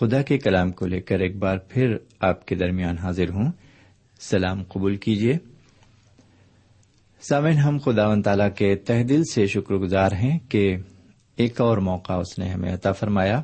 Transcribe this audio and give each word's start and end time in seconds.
خدا 0.00 0.22
کے 0.22 0.38
کلام 0.38 0.72
کو 0.72 0.86
لے 0.86 1.00
کر 1.00 1.20
ایک 1.20 1.36
بار 1.36 1.58
پھر 1.58 1.96
آپ 2.20 2.46
کے 2.46 2.54
درمیان 2.54 2.98
حاضر 2.98 3.30
ہوں۔ 3.30 3.52
سلام 4.20 4.62
قبول 4.62 4.96
کیجیے۔ 4.96 5.38
سامن 7.20 7.52
ہم 7.52 7.78
خدا 7.78 8.08
و 8.08 8.22
تعالیٰ 8.22 8.48
کے 8.56 8.76
تہ 8.76 9.02
دل 9.02 9.24
سے 9.24 9.46
شکر 9.46 9.74
گزار 9.74 10.12
ہیں 10.12 10.38
کہ 10.48 10.76
ایک 11.36 11.60
اور 11.60 11.78
موقع 11.78 12.12
اس 12.12 12.38
نے 12.38 12.48
ہمیں 12.48 12.74
عطا 12.74 12.92
فرمایا، 12.92 13.42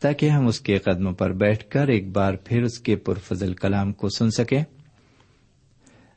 تاکہ 0.00 0.28
ہم 0.28 0.46
اس 0.46 0.60
کے 0.60 0.78
قدموں 0.78 1.12
پر 1.12 1.32
بیٹھ 1.32 1.70
کر 1.70 1.88
ایک 1.88 2.08
بار 2.08 2.34
پھر 2.34 2.62
اس 2.62 2.78
کے 2.78 2.96
پرفضل 2.96 3.54
کلام 3.54 3.92
کو 3.92 4.08
سن 4.08 4.30
سکیں۔ 4.30 4.62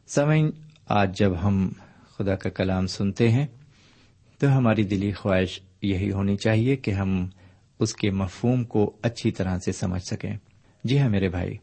سمعین 0.08 0.52
آج 0.88 1.18
جب 1.18 1.32
ہم 1.44 1.70
خدا 2.18 2.36
کا 2.36 2.50
کلام 2.50 2.88
سنتے 2.88 3.30
ہیں، 3.30 3.48
تو 4.40 4.58
ہماری 4.58 4.84
دلی 4.84 5.12
خواہش 5.12 5.62
یہی 5.82 6.12
ہونی 6.12 6.36
چاہیے 6.36 6.76
کہ 6.76 6.92
ہم 6.92 7.28
اس 7.80 7.94
کے 7.94 8.12
مفہوم 8.12 8.64
کو 8.64 8.96
اچھی 9.02 9.32
طرح 9.32 9.58
سے 9.58 9.72
سمجھ 9.72 10.02
سکیں۔ 10.02 10.38
جی 10.84 11.00
ہاں 11.00 11.10
میرے 11.10 11.30
بھائی، 11.30 11.58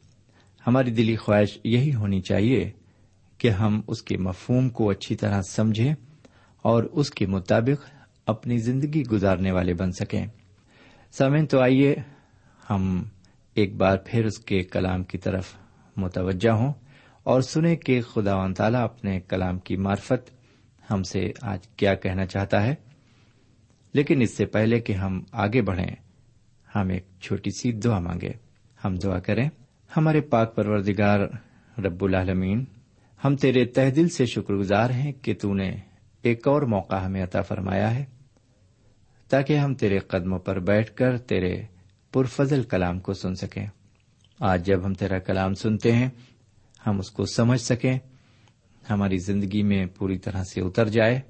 ہماری 0.66 0.90
دلی 0.90 1.16
خواہش 1.16 1.58
یہی 1.64 1.94
ہونی 1.94 2.20
چاہیے 2.20 2.70
کہ 3.38 3.50
ہم 3.50 3.80
اس 3.86 4.02
کے 4.02 4.16
مفہوم 4.16 4.68
کو 4.68 4.90
اچھی 4.90 5.16
طرح 5.16 5.42
سمجھیں 5.42 5.94
اور 6.62 6.82
اس 6.82 7.10
کے 7.10 7.26
مطابق 7.26 7.90
اپنی 8.26 8.58
زندگی 8.58 9.02
گزارنے 9.04 9.52
والے 9.52 9.74
بن 9.74 9.92
سکیں۔ 9.92 10.26
سمین 11.12 11.46
تو 11.46 11.60
آئیے 11.60 11.94
ہم 12.70 13.04
ایک 13.54 13.76
بار 13.76 13.96
پھر 14.06 14.24
اس 14.24 14.38
کے 14.38 14.62
کلام 14.62 15.04
کی 15.04 15.18
طرف 15.18 15.54
متوجہ 15.96 16.50
ہوں 16.50 16.72
اور 17.22 17.40
سنیں 17.40 17.76
کہ 17.76 18.00
خدا 18.00 18.36
و 18.36 18.52
تعالیٰ 18.52 18.82
اپنے 18.82 19.20
کلام 19.20 19.58
کی 19.58 19.76
معرفت 19.76 20.30
ہم 20.90 21.02
سے 21.02 21.32
آج 21.42 21.68
کیا 21.68 21.94
کہنا 21.94 22.26
چاہتا 22.26 22.62
ہے۔ 22.62 22.74
لیکن 23.94 24.20
اس 24.20 24.36
سے 24.36 24.46
پہلے 24.46 24.80
کہ 24.80 24.92
ہم 24.92 25.20
آگے 25.32 25.62
بڑھیں، 25.62 25.94
ہم 26.74 26.88
ایک 26.88 27.06
چھوٹی 27.20 27.50
سی 27.50 27.72
دعا 27.72 27.98
مانگے 27.98 28.32
ہم 28.84 28.96
دعا 28.96 29.18
کریں، 29.18 29.48
ہمارے 29.96 30.20
پاک 30.20 30.54
پروردگار 30.56 31.20
رب 31.84 32.04
العالمین، 32.04 32.64
ہم 33.24 33.36
تیرے 33.36 33.64
تہ 33.64 33.90
دل 33.90 34.08
سے 34.08 34.26
شکر 34.26 34.54
گزار 34.54 34.90
ہیں 34.90 35.12
کہ 35.12 35.34
تو 35.34 35.54
نے 35.54 35.70
ایک 36.22 36.48
اور 36.48 36.62
موقع 36.62 36.96
ہمیں 36.96 37.22
عطا 37.22 37.42
فرمایا 37.42 37.94
ہے، 37.94 38.04
تاکہ 39.30 39.58
ہم 39.58 39.74
تیرے 39.74 39.98
قدموں 39.98 40.38
پر 40.38 40.58
بیٹھ 40.58 40.94
کر 40.94 41.18
تیرے 41.18 41.62
پرفضل 42.12 42.62
کلام 42.62 42.98
کو 42.98 43.12
سن 43.12 43.34
سکیں۔ 43.34 43.66
آج 44.40 44.66
جب 44.66 44.84
ہم 44.84 44.94
تیرا 44.94 45.18
کلام 45.18 45.54
سنتے 45.54 45.92
ہیں، 45.92 46.08
ہم 46.86 46.98
اس 46.98 47.10
کو 47.10 47.24
سمجھ 47.24 47.60
سکیں، 47.60 47.98
ہماری 48.90 49.18
زندگی 49.18 49.62
میں 49.62 49.86
پوری 49.86 50.18
طرح 50.18 50.44
سے 50.44 50.60
اتر 50.60 50.88
جائے 50.88 51.20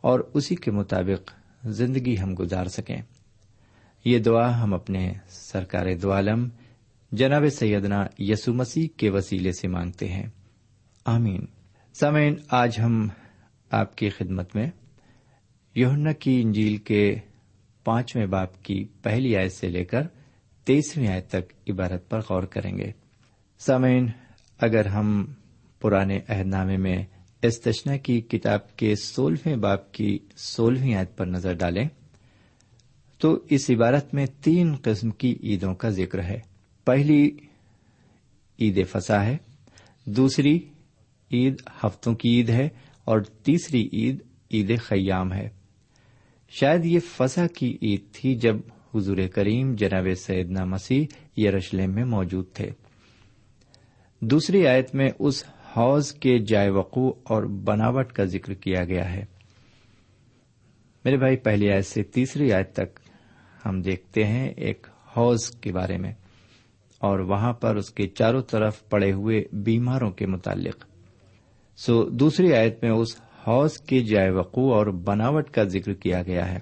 اور 0.00 0.20
اسی 0.34 0.54
کے 0.54 0.70
مطابق 0.70 1.30
زندگی 1.66 2.18
ہم 2.18 2.34
گزار 2.38 2.66
سکیں۔ 2.66 3.02
یہ 4.04 4.18
دعا 4.18 4.62
ہم 4.62 4.74
اپنے 4.74 5.12
سرکار 5.28 5.86
دعالم 6.02 6.48
جناب 7.12 7.42
سیدنا 7.58 8.06
یسو 8.18 8.54
مسیح 8.54 8.88
کے 8.96 9.10
وسیلے 9.10 9.52
سے 9.52 9.68
مانگتے 9.68 10.08
ہیں۔ 10.08 10.26
آمین۔ 11.04 11.46
سمین 11.94 12.34
آج 12.50 12.80
ہم 12.80 13.08
آپ 13.70 13.96
کی 13.96 14.08
خدمت 14.08 14.56
میں 14.56 14.70
یوہنا 15.74 16.12
کی 16.12 16.42
انجیل 16.42 16.76
کے 16.76 17.16
پانچویں 17.84 18.26
باپ 18.26 18.62
کی 18.62 18.84
پہلی 19.02 19.36
آیت 19.36 19.52
سے 19.52 19.68
لے 19.68 19.84
کر 19.84 20.02
تیسویں 20.64 21.08
آیت 21.08 21.28
تک 21.28 21.70
عبارت 21.70 22.08
پر 22.08 22.18
غور 22.18 22.42
کریں 22.42 22.78
گے۔ 22.78 22.92
سمین 23.58 24.08
اگر 24.58 24.86
ہم 24.86 25.24
پرانے 25.80 26.20
عہد 26.28 26.46
نامے 26.46 26.76
میں 26.76 27.04
استشنا 27.46 27.96
کی 27.96 28.20
کتاب 28.20 28.76
کے 28.76 28.94
سولہویں 28.96 29.56
باپ 29.56 29.92
کی 29.92 30.18
سولہویں 30.36 30.94
آیت 30.94 31.16
پر 31.16 31.26
نظر 31.26 31.52
ڈالیں 31.52 31.88
تو 33.18 33.38
اس 33.50 33.70
عبارت 33.70 34.14
میں 34.14 34.26
تین 34.26 34.74
قسم 34.82 35.10
کی 35.10 35.36
عیدوں 35.42 35.74
کا 35.74 35.88
ذکر 35.88 36.22
ہے۔ 36.22 36.40
پہلی 36.84 37.30
عید 38.60 38.86
فسا 38.88 39.24
ہے، 39.24 39.36
دوسری 40.04 40.58
عید 41.32 41.54
ہفتوں 41.84 42.14
کی 42.14 42.28
عید 42.28 42.50
ہے 42.50 42.68
اور 43.04 43.20
تیسری 43.20 43.88
عید 43.92 44.18
عید 44.50 44.80
خیام 44.80 45.32
ہے۔ 45.32 45.48
شاید 46.48 46.84
یہ 46.84 46.98
فسا 47.00 47.46
کی 47.46 47.78
عید 47.82 48.00
تھی 48.12 48.34
جب 48.34 48.56
حضور 48.94 49.16
کریم 49.34 49.74
جناب 49.74 50.06
سیدنا 50.26 50.64
مسیح 50.64 51.04
یروشلم 51.36 51.94
میں 51.94 52.04
موجود 52.04 52.52
تھے۔ 52.52 52.70
دوسری 54.20 54.66
آیت 54.66 54.94
میں 54.94 55.08
اس 55.18 55.44
حوض 55.76 56.12
کے 56.12 56.38
جائے 56.38 56.70
وقوع 56.70 57.12
اور 57.22 57.42
بناوٹ 57.42 58.12
کا 58.12 58.24
ذکر 58.24 58.54
کیا 58.54 58.84
گیا 58.84 59.12
ہے۔ 59.12 59.24
میرے 61.04 61.16
بھائی، 61.16 61.36
پہلی 61.36 61.72
آیت 61.72 61.86
سے 61.86 62.02
تیسری 62.02 62.52
آیت 62.52 62.72
تک 62.72 62.98
ہم 63.66 63.82
دیکھتے 63.82 64.24
ہیں 64.24 64.48
ایک 64.48 64.86
حوض 65.16 65.50
کے 65.50 65.72
بارے 65.72 65.98
میں 65.98 66.12
اور 66.98 67.18
وہاں 67.18 67.52
پر 67.52 67.76
اس 67.76 67.90
کے 67.90 68.08
چاروں 68.08 68.42
طرف 68.42 68.88
پڑے 68.88 69.12
ہوئے 69.12 69.44
بیماروں 69.52 70.10
کے 70.10 70.26
متعلق۔ 70.26 70.84
سو 71.76 72.08
دوسری 72.08 72.54
آیت 72.54 72.84
میں 72.84 72.92
اس 72.92 73.20
حوض 73.46 73.78
کے 73.78 74.00
جائے 74.00 74.30
وقوع 74.30 74.74
اور 74.74 74.86
بناوٹ 74.86 75.50
کا 75.50 75.64
ذکر 75.64 75.92
کیا 75.92 76.22
گیا 76.22 76.52
ہے۔ 76.52 76.58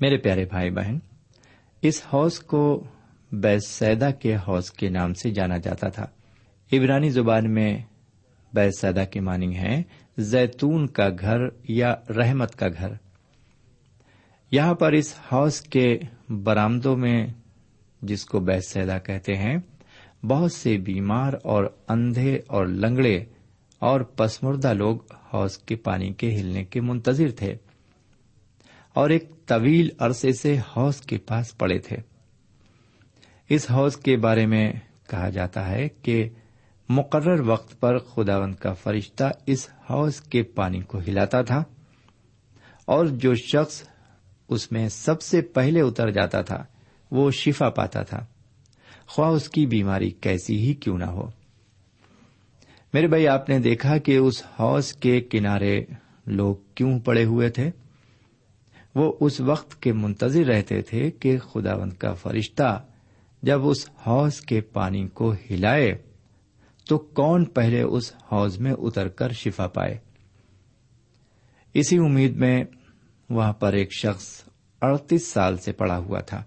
میرے 0.00 0.16
پیارے 0.16 0.44
بھائی 0.44 0.70
بہن، 0.70 0.98
اس 1.82 2.02
حوض 2.12 2.38
کو 2.38 2.84
بیس 3.32 3.66
سیدا 3.66 4.10
کے 4.10 4.36
حوض 4.36 4.70
کے 4.70 4.88
نام 4.88 5.14
سے 5.14 5.30
جانا 5.30 5.56
جاتا 5.56 5.88
تھا۔ 5.88 6.06
عبرانی 6.72 7.10
زبان 7.10 7.54
میں 7.54 7.78
بیس 8.54 8.80
سیدا 8.80 9.20
معنی 9.20 9.56
ہے 9.56 9.82
زیتون 10.18 10.86
کا 10.86 11.08
گھر 11.20 11.38
یا 11.68 11.94
رحمت 12.08 12.56
کا 12.56 12.68
گھر۔ 12.68 12.92
یہاں 14.50 14.74
پر 14.74 14.92
اس 14.92 15.14
حوض 15.32 15.60
کے 15.60 15.98
برامدوں 16.28 16.96
میں 16.96 17.26
جس 18.02 18.24
کو 18.24 18.40
بیس 18.40 18.68
سیدا 18.68 18.98
کہتے 18.98 19.34
ہیں، 19.34 19.56
بہت 20.22 20.52
سے 20.52 20.78
بیمار 20.78 21.32
اور 21.42 21.64
اندھے 21.88 22.40
اور 22.46 22.66
لنگڑے 22.66 23.24
اور 23.78 24.00
پسمردہ 24.00 24.72
لوگ 24.72 24.96
حوض 25.34 25.58
کے 25.58 25.76
پانی 25.76 26.12
کے 26.12 26.36
ہلنے 26.36 26.64
کے 26.64 26.80
منتظر 26.80 27.30
تھے 27.30 27.54
اور 28.94 29.10
ایک 29.10 29.46
طویل 29.46 29.88
عرصے 29.98 30.32
سے 30.32 30.58
حوض 30.58 31.00
کے 31.00 31.18
پاس 31.18 31.58
پڑے 31.58 31.78
تھے۔ 31.78 31.96
اس 33.48 33.70
حوض 33.70 33.96
کے 33.96 34.16
بارے 34.16 34.46
میں 34.46 34.72
کہا 35.10 35.30
جاتا 35.30 35.70
ہے 35.70 35.88
کہ 35.88 36.28
مقرر 36.88 37.40
وقت 37.40 37.80
پر 37.80 37.98
خداوند 37.98 38.54
کا 38.54 38.72
فرشتہ 38.72 39.24
اس 39.46 39.68
حوض 39.90 40.20
کے 40.20 40.42
پانی 40.42 40.80
کو 40.80 40.98
ہلاتا 40.98 41.42
تھا 41.42 41.64
اور 42.84 43.06
جو 43.06 43.34
شخص 43.34 43.82
اس 44.48 44.72
میں 44.72 44.88
سب 44.88 45.22
سے 45.22 45.40
پہلے 45.40 45.80
اتر 45.80 46.10
جاتا 46.10 46.42
تھا، 46.42 46.64
وہ 47.10 47.30
شفا 47.30 47.70
پاتا 47.70 48.02
تھا۔ 48.02 48.26
خواہ 49.06 49.30
اس 49.30 49.48
کی 49.48 49.66
بیماری 49.66 50.10
کیسی 50.10 50.58
ہی 50.58 50.74
کیوں 50.74 50.98
نہ 50.98 51.04
ہو۔ 51.04 51.30
میرے 52.94 53.06
بھائی، 53.06 53.28
آپ 53.28 53.48
نے 53.48 53.58
دیکھا 53.58 53.98
کہ 53.98 54.16
اس 54.16 54.42
حوض 54.60 54.92
کے 54.92 55.20
کنارے 55.20 55.84
لوگ 56.26 56.56
کیوں 56.74 57.00
پڑے 57.00 57.24
ہوئے 57.24 57.50
تھے؟ 57.50 57.70
وہ 58.94 59.12
اس 59.20 59.40
وقت 59.40 59.82
کے 59.82 59.92
منتظر 59.92 60.44
رہتے 60.44 60.82
تھے 60.82 61.10
کہ 61.10 61.38
خداوند 61.38 61.92
کا 61.92 62.14
فرشتہ 62.14 62.86
جب 63.42 63.68
اس 63.68 63.88
حوض 64.06 64.40
کے 64.40 64.60
پانی 64.60 65.08
کو 65.08 65.34
ہلائے 65.50 66.11
تو 66.92 66.98
کون 66.98 67.44
پہلے 67.44 67.82
اس 67.82 68.12
حوض 68.32 68.58
میں 68.58 68.72
اتر 68.72 69.08
کر 69.08 69.32
شفا 69.32 69.68
پائے؟ 69.68 69.98
اسی 71.74 71.98
امید 71.98 72.36
میں 72.36 72.64
وہاں 73.30 73.52
پر 73.52 73.72
ایک 73.72 73.92
شخص 73.92 74.42
اڑتیس 74.82 75.26
سال 75.26 75.56
سے 75.56 75.72
پڑا 75.72 75.98
ہوا 75.98 76.20
تھا 76.20 76.44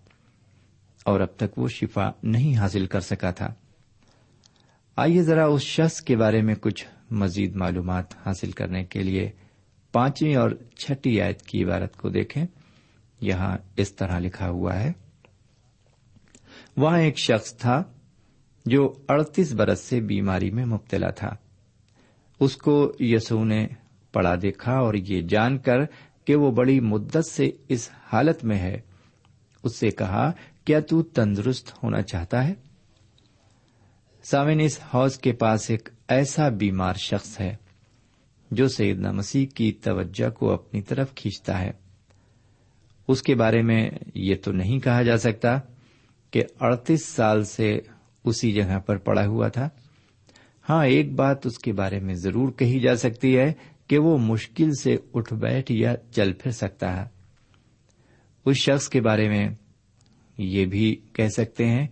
اور 1.06 1.20
اب 1.20 1.28
تک 1.36 1.60
وہ 1.60 1.68
شفا 1.68 2.12
نہیں 2.24 2.58
حاصل 2.58 2.86
کر 2.86 3.00
سکا 3.00 3.32
تھا۔ 3.32 3.54
آئیے 4.96 5.24
ذرا 5.24 5.46
اس 5.46 5.62
شخص 5.62 6.02
کے 6.02 6.18
بارے 6.18 6.42
میں 6.42 6.56
کچھ 6.56 6.88
مزید 7.12 7.56
معلومات 7.56 8.28
حاصل 8.28 8.52
کرنے 8.52 8.84
کے 8.84 9.04
لیے 9.04 9.32
پانچویں 9.92 10.36
اور 10.36 10.50
چھٹی 10.78 11.22
آیت 11.22 11.42
کی 11.42 11.64
عبارت 11.64 11.98
کو 11.98 12.10
دیکھیں۔ 12.10 12.46
یہاں 13.22 13.58
اس 13.78 13.96
طرح 13.96 14.20
لکھا 14.20 14.50
ہوا 14.50 14.80
ہے۔ 14.80 14.92
وہاں 16.78 17.00
ایک 17.00 17.18
شخص 17.18 17.58
تھا 17.58 17.84
جو 18.66 18.94
اڑتیس 19.08 19.54
برس 19.54 19.80
سے 19.80 20.02
بیماری 20.02 20.52
میں 20.52 20.66
مبتلا 20.66 21.10
تھا۔ 21.10 21.30
اس 22.40 22.58
کو 22.58 22.94
یسو 23.00 23.44
نے 23.44 23.68
پڑا 24.12 24.36
دیکھا 24.42 24.72
اور 24.72 24.94
یہ 24.94 25.22
جان 25.22 25.58
کر 25.58 25.78
کہ 26.26 26.36
وہ 26.36 26.52
بڑی 26.52 26.80
مدت 26.80 27.30
سے 27.32 27.52
اس 27.70 27.90
حالت 28.14 28.44
میں 28.44 28.60
ہے۔ 28.60 28.82
اس 29.64 29.76
سے 29.76 29.92
کہا، 29.92 30.32
کیا 30.66 30.80
تو 30.80 31.04
تندرست 31.04 31.84
ہونا 31.84 32.02
چاہتا 32.02 32.48
ہے؟ 32.48 32.54
سامن 34.24 34.60
اس 34.60 34.80
حوض 34.94 35.18
کے 35.18 35.34
پاس 35.34 35.70
ایک 35.70 35.90
ایسا 36.08 36.50
بیمار 36.50 36.94
شخص 36.94 37.40
ہے 37.40 37.56
جو 38.52 38.68
سیدنا 38.68 39.12
مسیح 39.12 39.46
کی 39.56 39.72
توجہ 39.72 40.30
کو 40.30 40.52
اپنی 40.52 40.82
طرف 40.82 41.16
کھینچتا 41.16 41.62
ہے۔ 41.62 41.72
اس 43.08 43.22
کے 43.22 43.36
بارے 43.36 43.62
میں 43.62 43.90
یہ 44.16 44.36
تو 44.44 44.52
نہیں 44.52 44.80
کہا 44.80 45.02
جا 45.02 45.18
سکتا 45.18 45.60
کہ 46.32 46.44
اڑتیس 46.60 47.06
سال 47.06 47.44
سے 47.44 47.80
اسی 48.26 48.52
جگہ 48.52 48.80
پر 48.80 48.98
پڑا 48.98 49.26
ہوا 49.26 49.48
تھا۔ 49.48 49.70
ہاں 50.70 50.86
ایک 50.86 51.14
بات 51.14 51.46
اس 51.46 51.60
کے 51.60 51.74
بارے 51.74 52.00
میں 52.00 52.14
ضرور 52.14 52.52
کہی 52.52 52.80
جا 52.80 52.96
سکتی 52.96 53.38
ہے 53.38 53.54
کہ 53.88 53.98
وہ 53.98 54.18
مشکل 54.18 54.72
سے 54.84 54.98
اٹھ 55.14 55.34
بیٹھ 55.34 55.72
یا 55.72 55.96
چل 56.12 56.34
پھر 56.34 56.52
سکتا 56.52 56.98
ہے۔ 56.98 57.10
اس 58.46 58.58
شخص 58.58 58.90
کے 58.90 59.02
بارے 59.02 59.30
میں 59.30 59.50
یہ 60.38 60.66
بھی 60.66 60.96
کہہ 61.14 61.28
سکتے 61.28 61.66
ہیں 61.66 61.88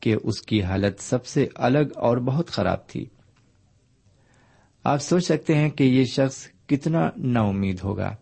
کہ 0.00 0.16
اس 0.22 0.42
کی 0.42 0.62
حالت 0.62 1.00
سب 1.00 1.26
سے 1.26 1.48
الگ 1.54 1.88
اور 1.94 2.16
بہت 2.16 2.48
خراب 2.48 2.88
تھی۔ 2.88 3.04
آپ 4.84 5.02
سوچ 5.02 5.24
سکتے 5.24 5.54
ہیں 5.54 5.70
کہ 5.70 5.84
یہ 5.84 6.04
شخص 6.04 6.48
کتنا 6.66 7.10
نا 7.16 7.40
امید 7.40 7.80
ہوگا۔ 7.84 8.16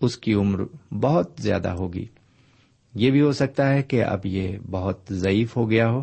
اس 0.00 0.18
کی 0.18 0.34
عمر 0.34 0.64
بہت 0.94 1.30
زیادہ 1.38 1.68
ہوگی۔ 1.68 2.06
یہ 2.94 3.10
بھی 3.10 3.20
ہو 3.20 3.32
سکتا 3.32 3.74
ہے 3.74 3.82
کہ 3.82 4.04
اب 4.04 4.26
یہ 4.26 4.58
بہت 4.70 5.00
ضعیف 5.10 5.56
ہو 5.56 5.70
گیا 5.70 5.88
ہو۔ 5.88 6.02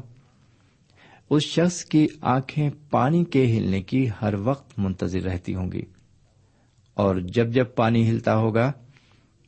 اس 1.30 1.44
شخص 1.44 1.86
کی 1.86 2.08
آنکھیں 2.22 2.70
پانی 2.90 3.26
کے 3.26 3.58
ہلنے 3.58 3.82
کی 3.82 4.10
ہر 4.22 4.34
وقت 4.34 4.80
منتظر 4.80 5.22
رہتی 5.22 5.56
ہوں 5.56 5.72
گی۔ 5.72 5.82
اور 6.94 7.16
جب 7.16 7.50
جب 7.50 7.66
پانی 7.76 8.10
ہلتا 8.10 8.36
ہوگا، 8.36 8.72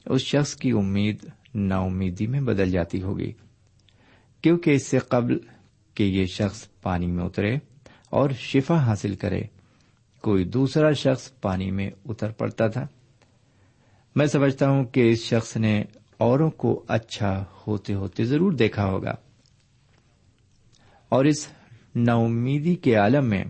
اس 0.05 0.21
شخص 0.21 0.55
کی 0.55 0.71
امید 0.71 1.25
نا 1.55 1.77
امیدی 1.77 2.27
میں 2.27 2.41
بدل 2.41 2.71
جاتی 2.71 3.01
ہوگی۔ 3.01 3.31
کیونکہ 4.41 4.71
اس 4.71 4.87
سے 4.87 4.99
قبل 4.99 5.37
کہ 5.93 6.03
یہ 6.03 6.25
شخص 6.25 6.67
پانی 6.81 7.07
میں 7.07 7.23
اترے 7.23 7.55
اور 8.09 8.29
شفا 8.29 8.85
حاصل 8.85 9.15
کرے، 9.15 9.41
کوئی 10.21 10.43
دوسرا 10.43 10.91
شخص 10.91 11.31
پانی 11.41 11.71
میں 11.71 11.89
اتر 12.05 12.31
پڑتا 12.31 12.67
تھا۔ 12.67 12.87
میں 14.15 14.25
سمجھتا 14.25 14.69
ہوں 14.69 14.83
کہ 14.83 15.11
اس 15.11 15.19
شخص 15.19 15.57
نے 15.57 15.83
اوروں 16.17 16.51
کو 16.51 16.83
اچھا 16.87 17.45
ہوتے 17.67 17.93
ہوتے 17.93 18.23
ضرور 18.23 18.51
دیکھا 18.51 18.85
ہوگا۔ 18.85 19.15
اور 21.09 21.25
اس 21.25 21.47
نا 21.95 22.13
کے 22.81 22.95
عالم 22.95 23.29
میں 23.29 23.43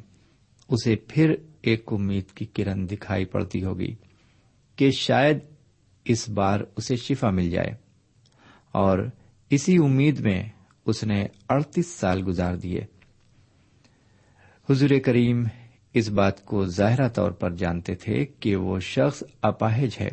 اسے 0.70 0.96
پھر 0.96 1.36
ایک 1.62 1.84
امید 1.92 2.26
کی 2.36 2.46
کرن 2.46 2.90
دکھائی 2.90 3.26
پڑتی 3.26 3.64
ہوگی 3.64 3.96
کہ 4.76 4.92
شاید 4.92 5.40
اس 6.06 6.30
بار 6.30 6.60
اسے 6.76 6.96
شفا 6.96 7.30
مل 7.30 7.50
جائے۔ 7.50 7.72
اور 8.72 9.00
اسی 9.50 9.78
امید 9.78 10.20
میں 10.20 10.44
اس 10.86 11.04
نے 11.04 11.28
اڑتیس 11.50 11.88
سال 11.88 12.24
گزار 12.28 12.56
دیے۔ 12.56 12.82
حضور 14.70 14.90
کریم 15.06 15.46
اس 15.94 16.10
بات 16.10 16.46
کو 16.46 16.66
ظاہرہ 16.66 17.08
طور 17.08 17.32
پر 17.32 17.56
جانتے 17.56 17.96
تھے 17.96 18.26
کہ 18.26 18.56
وہ 18.56 18.80
شخص 18.80 19.24
اپاہج 19.42 19.98
ہے 20.02 20.10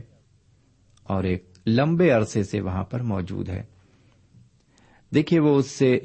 اور 1.02 1.25
ایک 1.25 1.44
لمبے 1.66 2.11
عرصے 2.11 2.42
سے 2.44 2.61
وہاں 2.61 2.85
پر 2.85 3.02
موجود 3.02 3.49
ہے۔ 3.49 3.62
دیکھیے 5.14 5.40
وہ 5.40 5.56
اس 5.56 5.70
سے 5.70 5.99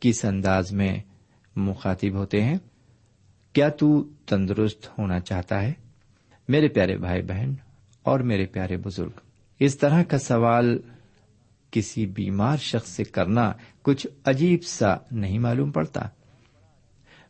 کس 0.00 0.24
انداز 0.24 0.72
میں 0.72 0.98
مخاطب 1.58 2.14
ہوتے 2.14 2.42
ہیں۔ 2.44 2.58
کیا 3.52 3.68
تو 3.68 4.08
تندرست 4.26 4.98
ہونا 4.98 5.20
چاہتا 5.20 5.62
ہے؟ 5.62 5.72
میرے 6.48 6.68
پیارے 6.68 6.96
بھائی 6.96 7.22
بہن 7.22 7.54
اور 8.02 8.20
میرے 8.20 8.46
پیارے 8.46 8.76
بزرگ، 8.76 9.10
اس 9.60 9.78
طرح 9.78 10.02
کا 10.02 10.18
سوال 10.18 10.78
کسی 11.70 12.06
بیمار 12.06 12.56
شخص 12.56 12.88
سے 12.88 13.04
کرنا 13.04 13.52
کچھ 13.82 14.06
عجیب 14.24 14.64
سا 14.64 14.96
نہیں 15.10 15.38
معلوم 15.38 15.70
پڑتا۔ 15.70 16.00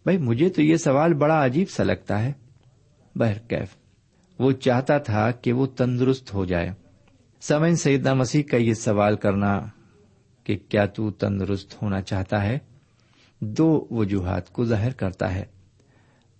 بھائی، 0.04 0.18
مجھے 0.18 0.48
تو 0.48 0.62
یہ 0.62 0.76
سوال 0.76 1.14
بڑا 1.14 1.44
عجیب 1.44 1.70
سا 1.70 1.82
لگتا 1.82 2.22
ہے۔ 2.22 2.32
بہرکیف 3.14 3.76
وہ 4.38 4.52
چاہتا 4.52 4.98
تھا 4.98 5.30
کہ 5.30 5.52
وہ 5.52 5.66
تندرست 5.66 6.34
ہو 6.34 6.44
جائے۔ 6.44 6.70
سمن 7.40 7.76
سیدنا 7.76 8.14
مسیح 8.14 8.42
کا 8.42 8.56
یہ 8.56 8.74
سوال 8.74 9.16
کرنا 9.16 9.66
کہ 10.44 10.58
کیا 10.68 10.86
تو 10.86 11.10
تندرست 11.10 11.82
ہونا 11.82 12.02
چاہتا 12.02 12.42
ہے؟ 12.42 12.58
دو 13.40 13.86
وجوہات 13.90 14.52
کو 14.52 14.64
ظاہر 14.64 14.92
کرتا 14.92 15.34
ہے۔ 15.34 15.44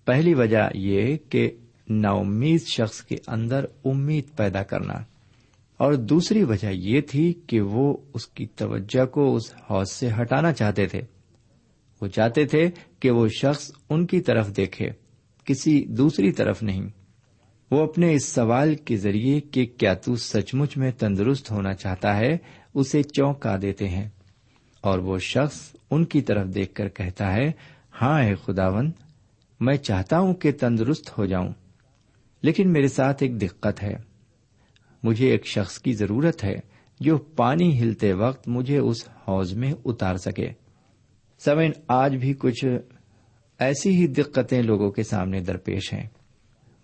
پہلی 0.05 0.33
وجہ 0.33 0.69
یہ 0.73 1.17
کہ 1.29 1.51
نا 1.89 2.09
امید 2.09 2.61
شخص 2.61 3.01
کے 3.01 3.15
اندر 3.27 3.65
امید 3.85 4.23
پیدا 4.35 4.63
کرنا۔ 4.63 4.93
اور 5.77 5.93
دوسری 5.93 6.43
وجہ 6.43 6.67
یہ 6.67 7.01
تھی 7.01 7.33
کہ 7.47 7.61
وہ 7.61 7.97
اس 8.13 8.27
کی 8.27 8.45
توجہ 8.45 9.05
کو 9.05 9.35
اس 9.35 9.53
حوض 9.69 9.91
سے 9.91 10.09
ہٹانا 10.21 10.53
چاہتے 10.53 10.85
تھے۔ 10.85 11.01
وہ 12.01 12.07
چاہتے 12.07 12.45
تھے 12.45 12.69
کہ 12.99 13.11
وہ 13.11 13.27
شخص 13.27 13.71
ان 13.89 14.05
کی 14.05 14.21
طرف 14.21 14.57
دیکھے، 14.57 14.89
کسی 15.45 15.85
دوسری 15.85 16.31
طرف 16.31 16.63
نہیں۔ 16.63 16.87
وہ 17.71 17.83
اپنے 17.83 18.13
اس 18.13 18.25
سوال 18.25 18.75
کے 18.75 18.97
ذریعے 18.97 19.39
کہ 19.39 19.65
کیا 19.65 19.93
تو 19.93 20.15
سچ 20.15 20.53
مچ 20.53 20.77
میں 20.77 20.91
تندرست 20.91 21.51
ہونا 21.51 21.73
چاہتا 21.73 22.17
ہے، 22.17 22.37
اسے 22.73 23.03
چونکا 23.03 23.57
دیتے 23.61 23.89
ہیں۔ 23.89 24.09
اور 24.81 24.99
وہ 24.99 25.17
شخص 25.17 25.75
ان 25.91 26.05
کی 26.05 26.21
طرف 26.21 26.47
دیکھ 26.47 26.73
کر 26.73 26.89
کہتا 26.89 27.33
ہے 27.33 27.51
ہاں 28.01 28.23
اے 28.23 28.35
خداون، 28.35 28.91
میں 29.59 29.77
چاہتا 29.77 30.19
ہوں 30.19 30.33
کہ 30.33 30.51
تندرست 30.51 31.17
ہو 31.17 31.25
جاؤں، 31.25 31.53
لیکن 32.41 32.73
میرے 32.73 32.87
ساتھ 32.87 33.23
ایک 33.23 33.41
دقت 33.41 33.83
ہے۔ 33.83 33.93
مجھے 35.03 35.31
ایک 35.31 35.45
شخص 35.45 35.79
کی 35.79 35.93
ضرورت 35.93 36.43
ہے 36.43 36.59
جو 36.99 37.17
پانی 37.17 37.81
ہلتے 37.81 38.13
وقت 38.13 38.47
مجھے 38.47 38.77
اس 38.77 39.09
حوض 39.27 39.53
میں 39.53 39.73
اتار 39.85 40.15
سکے۔ 40.15 40.49
سمن 41.39 41.71
آج 41.87 42.15
بھی 42.15 42.33
کچھ 42.33 42.65
ایسی 43.59 43.95
ہی 43.95 44.07
دقتیں 44.07 44.61
لوگوں 44.61 44.91
کے 44.91 45.03
سامنے 45.03 45.39
درپیش 45.39 45.93
ہیں۔ 45.93 46.07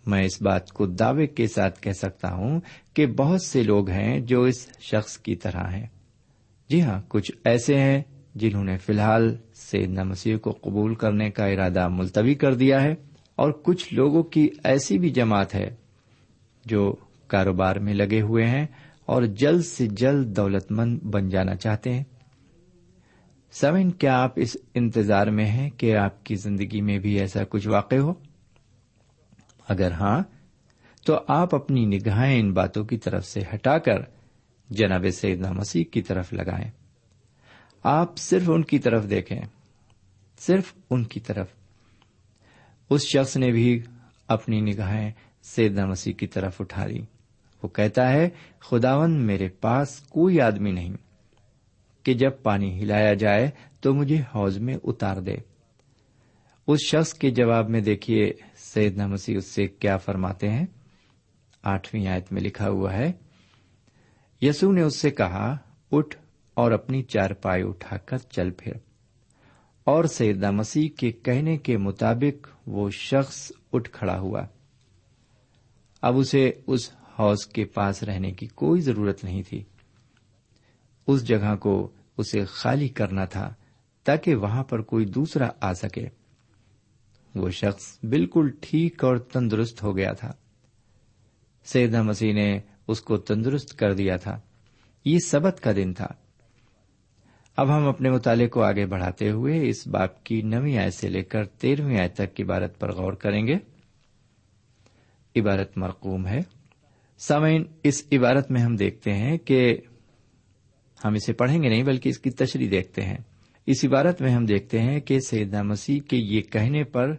میں 0.05 0.23
اس 0.23 0.41
بات 0.41 0.71
کو 0.71 0.85
دعوے 0.85 1.27
کے 1.27 1.47
ساتھ 1.47 1.81
کہہ 1.81 1.91
سکتا 1.91 2.33
ہوں 2.33 2.59
کہ 2.93 3.07
بہت 3.07 3.41
سے 3.41 3.63
لوگ 3.63 3.89
ہیں 3.89 4.19
جو 4.19 4.43
اس 4.43 4.67
شخص 4.79 5.17
کی 5.17 5.35
طرح 5.35 5.71
ہیں۔ 5.71 5.87
جی 6.69 6.81
ہاں 6.81 7.01
کچھ 7.07 7.31
ایسے 7.45 7.79
ہیں 7.79 8.03
جنہوں 8.35 8.63
نے 8.63 8.77
فی 8.77 8.93
الحال 8.93 9.37
سیدنا 9.53 10.03
مسیح 10.03 10.37
کو 10.37 10.51
قبول 10.51 10.95
کرنے 10.95 11.31
کا 11.31 11.45
ارادہ 11.45 11.87
ملتوی 11.87 12.33
کر 12.33 12.53
دیا 12.53 12.83
ہے 12.83 12.95
اور 13.35 13.51
کچھ 13.51 13.93
لوگوں 13.93 14.23
کی 14.23 14.49
ایسی 14.63 14.99
بھی 14.99 15.09
جماعت 15.09 15.55
ہے 15.55 15.75
جو 16.65 16.95
کاروبار 17.27 17.75
میں 17.75 17.93
لگے 17.93 18.21
ہوئے 18.21 18.45
ہیں 18.45 18.67
اور 19.05 19.23
جلد 19.23 19.65
سے 19.65 19.87
جلد 19.87 20.35
دولت 20.35 20.71
مند 20.71 20.99
بن 20.99 21.29
جانا 21.29 21.55
چاہتے 21.55 21.93
ہیں۔ 21.93 22.03
سوین 23.51 23.91
کیا 23.91 24.23
آپ 24.23 24.33
اس 24.35 24.57
انتظار 24.73 25.27
میں 25.27 25.45
ہیں 25.45 25.69
کہ 25.69 25.97
آپ 25.97 26.25
کی 26.25 26.35
زندگی 26.35 26.81
میں 26.81 26.99
بھی 26.99 27.19
ایسا 27.19 27.43
کچھ 27.49 27.67
واقع 27.67 27.95
ہو؟ 27.95 28.13
اگر 29.69 29.91
ہاں 29.91 30.23
تو 31.05 31.19
آپ 31.27 31.55
اپنی 31.55 31.85
نگاہیں 31.85 32.39
ان 32.39 32.53
باتوں 32.53 32.85
کی 32.85 32.97
طرف 32.97 33.25
سے 33.25 33.39
ہٹا 33.53 33.77
کر 33.77 34.01
جناب 34.69 35.05
سیدنا 35.13 35.51
مسیح 35.51 35.83
کی 35.83 36.01
طرف 36.01 36.33
لگائیں۔ 36.33 36.71
آپ 37.87 38.17
صرف 38.17 38.43
ان 38.47 38.63
کی 38.63 38.79
طرف 38.79 39.09
دیکھیں۔ 39.09 39.41
صرف 40.39 40.73
ان 40.89 41.03
کی 41.03 41.19
طرف۔ 41.19 41.47
اس 42.89 43.01
شخص 43.01 43.37
نے 43.37 43.51
بھی 43.51 43.81
اپنی 44.27 44.61
نگاہیں 44.61 45.11
سیدنا 45.43 45.85
مسیح 45.85 46.13
کی 46.13 46.27
طرف 46.27 46.61
اٹھا 46.61 46.85
لی 46.85 47.01
وہ 47.63 47.67
کہتا 47.67 48.13
ہے 48.13 48.29
خداون 48.59 49.11
میرے 49.11 49.47
پاس 49.47 49.99
کوئی 49.99 50.41
آدمی 50.41 50.71
نہیں 50.71 50.93
کہ 52.03 52.13
جب 52.13 52.31
پانی 52.43 52.83
ہلایا 52.83 53.13
جائے 53.13 53.49
تو 53.79 53.93
مجھے 53.93 54.21
حوض 54.35 54.57
میں 54.57 54.77
اتار 54.83 55.17
دے۔ 55.17 55.35
اس 56.67 56.79
شخص 56.87 57.13
کے 57.13 57.29
جواب 57.29 57.69
میں 57.69 57.81
دیکھیے، 57.81 58.33
سیدنا 58.55 59.07
مسیح 59.07 59.37
اس 59.37 59.45
سے 59.45 59.67
کیا 59.67 59.97
فرماتے 59.97 60.49
ہیں۔ 60.49 60.65
آٹھویں 61.63 62.07
آیت 62.07 62.33
میں 62.33 62.41
لکھا 62.41 62.69
ہوا 62.69 62.93
ہے 62.93 63.11
یسو 64.41 64.71
نے 64.71 64.81
اس 64.81 64.99
سے 64.99 65.09
کہا، 65.09 65.57
اٹھ 65.91 66.17
اور 66.55 66.71
اپنی 66.71 67.03
چار 67.03 67.29
پائی 67.29 67.63
اٹھا 67.63 67.97
کر 67.97 68.17
چل 68.17 68.51
پھر۔ 68.51 68.73
اور 69.83 70.03
سیدہ 70.03 70.51
مسیح 70.51 70.89
کے 70.97 71.11
کہنے 71.11 71.57
کے 71.57 71.77
مطابق 71.77 72.47
وہ 72.67 72.89
شخص 72.89 73.51
اٹھ 73.73 73.89
کھڑا 73.91 74.19
ہوا۔ 74.19 74.41
اب 76.01 76.17
اسے 76.17 76.51
اس 76.67 76.91
حوض 77.19 77.45
کے 77.47 77.65
پاس 77.65 78.03
رہنے 78.03 78.31
کی 78.31 78.47
کوئی 78.47 78.81
ضرورت 78.81 79.23
نہیں 79.23 79.43
تھی۔ 79.49 79.63
اس 81.07 81.27
جگہ 81.27 81.55
کو 81.55 81.91
اسے 82.17 82.45
خالی 82.45 82.87
کرنا 82.87 83.25
تھا 83.25 83.53
تاکہ 84.03 84.35
وہاں 84.35 84.63
پر 84.63 84.81
کوئی 84.81 85.05
دوسرا 85.05 85.49
آ 85.61 85.73
سکے۔ 85.73 86.07
وہ 87.35 87.49
شخص 87.49 87.99
بالکل 88.03 88.49
ٹھیک 88.61 89.03
اور 89.03 89.17
تندرست 89.17 89.83
ہو 89.83 89.97
گیا 89.97 90.13
تھا۔ 90.13 90.31
سیدہ 91.65 92.01
مسیح 92.01 92.33
نے 92.33 92.59
اس 92.87 93.01
کو 93.01 93.17
تندرست 93.17 93.79
کر 93.79 93.93
دیا 93.93 94.17
تھا۔ 94.17 94.39
یہ 95.05 95.19
سبت 95.19 95.59
کا 95.63 95.71
دن 95.71 95.93
تھا۔ 95.93 96.07
اب 97.57 97.77
ہم 97.77 97.87
اپنے 97.87 98.09
مطالعے 98.09 98.47
کو 98.47 98.63
آگے 98.63 98.85
بڑھاتے 98.85 99.29
ہوئے 99.29 99.69
اس 99.69 99.87
باپ 99.87 100.23
کی 100.23 100.41
نویں 100.41 100.77
آئے 100.77 100.91
سے 100.91 101.09
لے 101.09 101.23
کر 101.23 101.45
تیرہویں 101.45 101.99
آئے 101.99 102.09
تک 102.09 102.35
کی 102.35 102.43
عبارت 102.43 102.79
پر 102.79 102.91
غور 102.91 103.13
کریں 103.13 103.47
گے۔ 103.47 103.55
عبارت 105.39 105.77
مرقوم 105.77 106.27
ہے۔ 106.27 106.39
سامعین، 107.17 107.63
اس 107.83 108.03
عبارت 108.11 108.51
میں 108.51 108.61
ہم 108.61 108.75
دیکھتے 108.75 109.13
ہیں 109.13 109.37
کہ 109.37 109.77
ہم 111.05 111.13
اسے 111.13 111.33
پڑھیں 111.33 111.63
گے 111.63 111.69
نہیں 111.69 111.83
بلکہ 111.83 112.09
اس 112.09 112.19
کی 112.19 112.29
تشریح 112.29 112.67
دیکھتے 112.71 113.01
ہیں۔ 113.01 113.17
اس 113.65 113.85
عبارت 113.85 114.21
میں 114.21 114.31
ہم 114.31 114.45
دیکھتے 114.45 114.81
ہیں 114.81 114.99
کہ 114.99 115.19
سیدنا 115.19 115.61
مسیح 115.61 115.99
کے 115.99 116.17
یہ 116.17 116.41
کہنے 116.41 116.83
پر 116.83 117.15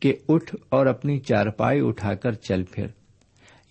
کہ 0.00 0.14
اٹھ 0.28 0.56
اور 0.68 0.86
اپنی 0.86 1.18
چارپائی 1.18 1.80
اٹھا 1.82 2.14
کر 2.14 2.32
چل 2.32 2.64
پھر۔ 2.64 2.86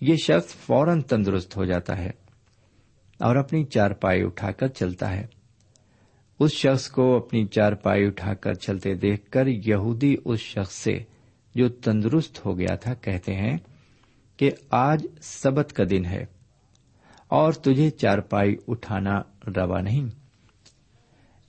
یہ 0.00 0.16
شخص 0.16 0.54
فوراً 0.54 1.00
تندرست 1.00 1.56
ہو 1.56 1.64
جاتا 1.64 1.98
ہے 1.98 2.10
اور 3.20 3.36
اپنی 3.36 3.64
چارپائی 3.64 4.22
اٹھا 4.22 4.50
کر 4.50 4.66
چلتا 4.66 5.12
ہے۔ 5.12 5.39
اس 6.40 6.52
شخص 6.52 6.90
کو 6.90 7.16
اپنی 7.16 7.46
چار 7.46 7.72
پائی 7.72 8.06
اٹھا 8.06 8.34
کر 8.34 8.54
چلتے 8.54 8.94
دیکھ 8.94 9.30
کر 9.30 9.46
یہودی 9.46 10.16
اس 10.24 10.40
شخص 10.40 10.74
سے 10.74 10.98
جو 11.54 11.68
تندرست 11.68 12.46
ہو 12.46 12.58
گیا 12.58 12.74
تھا 12.74 12.94
کہتے 12.94 13.34
ہیں 13.34 13.58
کہ 14.36 14.50
آج 14.70 15.06
سبت 15.22 15.72
کا 15.72 15.84
دن 15.90 16.04
ہے 16.04 16.24
اور 17.28 17.52
تجھے 17.52 17.90
چار 17.90 18.18
پائی 18.18 18.56
اٹھانا 18.68 19.20
روا 19.56 19.80
نہیں۔ 19.80 20.08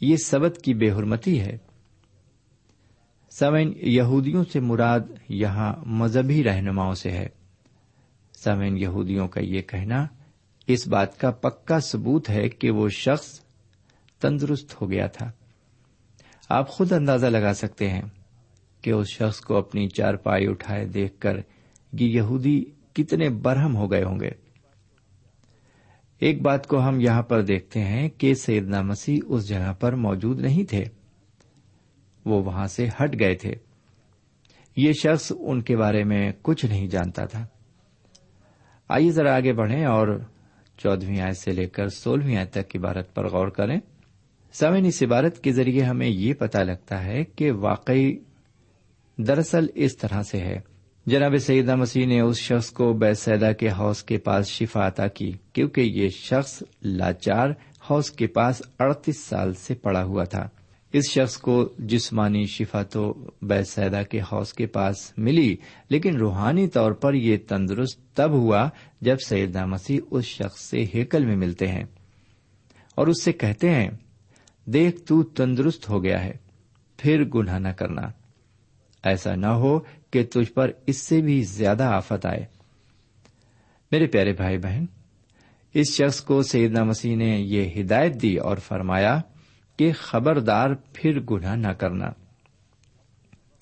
یہ 0.01 0.15
سبت 0.25 0.61
کی 0.63 0.73
بے 0.73 0.91
حرمتی 0.91 1.39
ہے۔ 1.41 1.57
سمین 3.29 3.73
یہودیوں 3.75 4.43
سے 4.53 4.59
مراد 4.59 4.99
یہاں 5.29 5.73
مذہبی 5.85 6.43
رہنماؤں 6.43 6.93
سے 6.93 7.11
ہے۔ 7.11 7.27
سمین 8.43 8.77
یہودیوں 8.77 9.27
کا 9.27 9.41
یہ 9.43 9.61
کہنا 9.61 10.07
اس 10.67 10.87
بات 10.87 11.19
کا 11.19 11.31
پکا 11.31 11.79
ثبوت 11.79 12.29
ہے 12.29 12.49
کہ 12.49 12.71
وہ 12.71 12.89
شخص 12.89 13.41
تندرست 14.21 14.81
ہو 14.81 14.91
گیا 14.91 15.07
تھا۔ 15.07 15.31
آپ 16.49 16.69
خود 16.69 16.91
اندازہ 16.91 17.27
لگا 17.27 17.53
سکتے 17.53 17.89
ہیں 17.89 18.01
کہ 18.81 18.91
اس 18.91 19.07
شخص 19.09 19.39
کو 19.39 19.57
اپنی 19.57 19.87
چار 19.87 20.13
پائی 20.13 20.47
اٹھائے 20.47 20.85
دیکھ 20.85 21.19
کر 21.19 21.37
یہ 21.93 22.07
یہودی 22.07 22.63
کتنے 22.93 23.29
برہم 23.29 23.75
ہو 23.75 23.91
گئے 23.91 24.03
ہوں 24.03 24.19
گے۔ 24.19 24.29
ایک 26.19 26.41
بات 26.41 26.67
کو 26.67 26.87
ہم 26.87 26.99
یہاں 26.99 27.21
پر 27.21 27.41
دیکھتے 27.41 27.79
ہیں 27.79 28.09
کہ 28.09 28.33
سیدنا 28.33 28.81
مسیح 28.81 29.19
اس 29.25 29.47
جگہ 29.47 29.73
پر 29.73 29.95
موجود 29.95 30.41
نہیں 30.41 30.69
تھے۔ 30.69 30.83
وہ 32.25 32.43
وہاں 32.43 32.67
سے 32.67 32.87
ہٹ 32.87 33.19
گئے 33.19 33.35
تھے۔ 33.35 33.53
یہ 34.77 34.93
شخص 34.93 35.31
ان 35.39 35.61
کے 35.61 35.77
بارے 35.77 36.03
میں 36.03 36.31
کچھ 36.41 36.65
نہیں 36.65 36.87
جانتا 36.87 37.25
تھا۔ 37.25 37.45
آئیے 38.89 39.11
ذرا 39.11 39.35
آگے 39.35 39.53
بڑھیں 39.53 39.85
اور 39.85 40.19
چودہویں 40.77 41.21
آیت 41.21 41.37
سے 41.37 41.51
لے 41.51 41.67
کر 41.67 41.87
سولہویں 41.87 42.37
آیت 42.37 42.51
تک 42.51 42.75
عبارت 42.75 43.15
پر 43.15 43.29
غور 43.29 43.47
کریں۔ 43.47 43.79
سمن 44.53 44.85
اس 44.85 45.03
عبارت 45.03 45.43
کے 45.43 45.51
ذریعے 45.51 45.83
ہمیں 45.83 46.07
یہ 46.07 46.33
پتا 46.33 46.63
لگتا 46.63 47.05
ہے 47.05 47.23
کہ 47.23 47.51
واقعی 47.51 48.17
دراصل 49.17 49.67
اس 49.75 49.97
طرح 49.97 50.23
سے 50.23 50.37
ہے۔ 50.37 50.59
جناب 51.05 51.37
سیدہ 51.37 51.75
مسیح 51.75 52.05
نے 52.05 52.21
اس 52.21 52.37
شخص 52.37 52.71
کو 52.71 52.93
بیسیدا 52.93 53.51
کے 53.51 53.69
حوض 53.69 54.03
کے 54.03 54.17
پاس 54.17 54.47
شفا 54.47 54.87
عطا 54.87 55.07
کی، 55.07 55.31
کیونکہ 55.53 55.81
یہ 55.81 56.09
شخص 56.09 56.63
لاچار 56.83 57.49
حوض 57.89 58.11
کے 58.11 58.27
پاس 58.27 58.61
اڑتیس 58.79 59.17
سال 59.17 59.53
سے 59.53 59.73
پڑا 59.73 60.03
ہوا 60.03 60.23
تھا۔ 60.23 60.49
اس 60.93 61.09
شخص 61.09 61.37
کو 61.37 61.69
جسمانی 61.79 62.45
شفا 62.45 62.83
تو 62.83 63.29
بیسیدا 63.41 64.03
کے 64.03 64.19
حوض 64.19 64.53
کے 64.53 64.65
پاس 64.65 65.13
ملی، 65.17 65.55
لیکن 65.89 66.15
روحانی 66.15 66.67
طور 66.67 66.91
پر 66.91 67.13
یہ 67.13 67.37
تندرست 67.47 68.15
تب 68.15 68.31
ہوا 68.31 68.69
جب 69.01 69.15
سیدہ 69.25 69.65
مسیح 69.65 69.99
اس 70.11 70.25
شخص 70.25 70.61
سے 70.61 70.85
ہیکل 70.95 71.25
میں 71.25 71.35
ملتے 71.35 71.67
ہیں۔ 71.67 71.83
اور 72.95 73.07
اس 73.07 73.23
سے 73.23 73.31
کہتے 73.31 73.69
ہیں 73.69 73.89
دیکھ 74.73 75.01
تو 75.01 75.23
تندرست 75.23 75.89
ہو 75.89 76.03
گیا 76.03 76.23
ہے، 76.23 76.31
پھر 76.97 77.23
گناہ 77.23 77.59
نہ 77.59 77.67
کرنا۔ 77.67 78.01
ایسا 79.03 79.35
نہ 79.35 79.45
ہو 79.45 79.79
کہ 80.11 80.23
تجھ 80.23 80.51
پر 80.51 80.71
اس 80.87 80.97
سے 80.97 81.21
بھی 81.21 81.43
زیادہ 81.43 81.83
آفت 81.83 82.25
آئے۔ 82.25 82.45
میرے 83.91 84.07
پیارے 84.07 84.33
بھائی 84.33 84.57
بہن، 84.57 84.85
اس 85.73 85.91
شخص 85.91 86.21
کو 86.21 86.43
سیدنا 86.43 86.83
مسیح 86.83 87.15
نے 87.15 87.39
یہ 87.39 87.81
ہدایت 87.81 88.21
دی 88.21 88.35
اور 88.35 88.57
فرمایا 88.57 89.21
کہ 89.77 89.91
خبردار 89.97 90.69
پھر 90.93 91.19
گناہ 91.19 91.55
نہ 91.55 91.67
کرنا۔ 91.67 92.09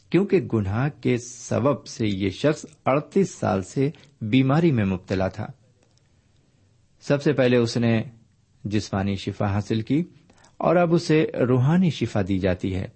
کیونکہ 0.09 0.37
گناہ 0.53 0.89
کے 1.01 1.17
سبب 1.17 1.85
سے 1.85 2.07
یہ 2.07 2.29
شخص 2.29 2.65
اڑتیس 2.85 3.35
سال 3.35 3.63
سے 3.63 3.89
بیماری 4.21 4.71
میں 4.71 4.85
مبتلا 4.85 5.27
تھا۔ 5.27 5.47
سب 7.01 7.23
سے 7.23 7.33
پہلے 7.33 7.57
اس 7.57 7.77
نے 7.77 8.03
جسمانی 8.63 9.15
شفا 9.15 9.53
حاصل 9.53 9.81
کی۔ 9.81 10.03
اور 10.59 10.75
اب 10.75 10.93
اسے 10.93 11.25
روحانی 11.47 11.89
شفا 11.89 12.21
دی 12.27 12.39
جاتی 12.39 12.75
ہے۔ 12.75 12.87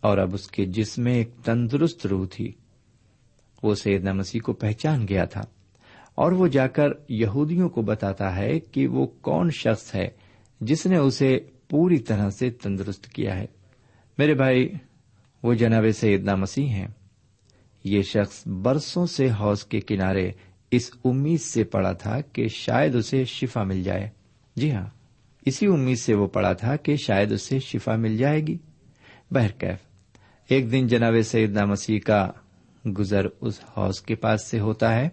اور 0.00 0.18
اب 0.18 0.34
اس 0.34 0.48
کے 0.48 0.64
جسم 0.64 1.02
میں 1.02 1.14
ایک 1.14 1.30
تندرست 1.44 2.06
روح 2.06 2.26
تھی۔ 2.30 2.52
وہ 3.62 3.74
سیدنا 3.74 4.12
مسیح 4.12 4.40
کو 4.40 4.52
پہچان 4.52 5.08
گیا 5.08 5.24
تھا۔ 5.24 5.40
اور 6.14 6.32
وہ 6.32 6.46
جا 6.46 6.66
کر 6.66 6.88
یہودیوں 7.08 7.68
کو 7.68 7.82
بتاتا 7.82 8.36
ہے 8.36 8.60
کہ 8.60 8.86
وہ 8.86 9.06
کون 9.06 9.50
شخص 9.50 9.94
ہے 9.94 10.08
جس 10.60 10.86
نے 10.86 10.96
اسے 10.96 11.38
پوری 11.68 11.98
طرح 11.98 12.30
سے 12.30 12.50
تندرست 12.50 13.08
کیا 13.08 13.38
ہے۔ 13.38 13.46
میرے 14.18 14.34
بھائی، 14.34 14.68
وہ 15.42 15.54
جناب 15.54 15.84
سیدنا 15.94 16.34
مسیح 16.34 16.66
ہیں۔ 16.66 16.88
یہ 17.84 18.02
شخص 18.02 18.46
برسوں 18.46 19.06
سے 19.06 19.28
حوض 19.40 19.64
کے 19.64 19.80
کنارے 19.80 20.30
اس 20.70 20.90
امید 21.04 21.40
سے 21.40 21.64
پڑا 21.64 21.92
تھا 21.92 22.20
کہ 22.20 22.48
شاید 22.48 22.94
اسے 22.94 23.24
شفا 23.24 23.62
مل 23.62 23.82
جائے۔ 23.82 24.10
جی 24.56 24.72
ہاں۔ 24.72 25.01
اسی 25.46 25.66
امید 25.66 25.98
سے 25.98 26.14
وہ 26.14 26.26
پڑا 26.26 26.52
تھا 26.52 26.76
کہ 26.76 26.96
شاید 26.96 27.32
اسے 27.32 27.58
شفا 27.58 27.96
مل 27.96 28.16
جائے 28.16 28.46
گی۔ 28.46 28.58
بہرکیف 29.30 29.78
ایک 30.48 30.72
دن 30.72 30.86
جناب 30.86 31.14
سیدنا 31.24 31.64
مسیح 31.64 31.98
کا 32.00 32.30
گزر 32.98 33.26
اس 33.40 33.60
حوض 33.76 34.00
کے 34.00 34.14
پاس 34.14 34.46
سے 34.46 34.60
ہوتا 34.60 34.94
ہے 34.94 35.08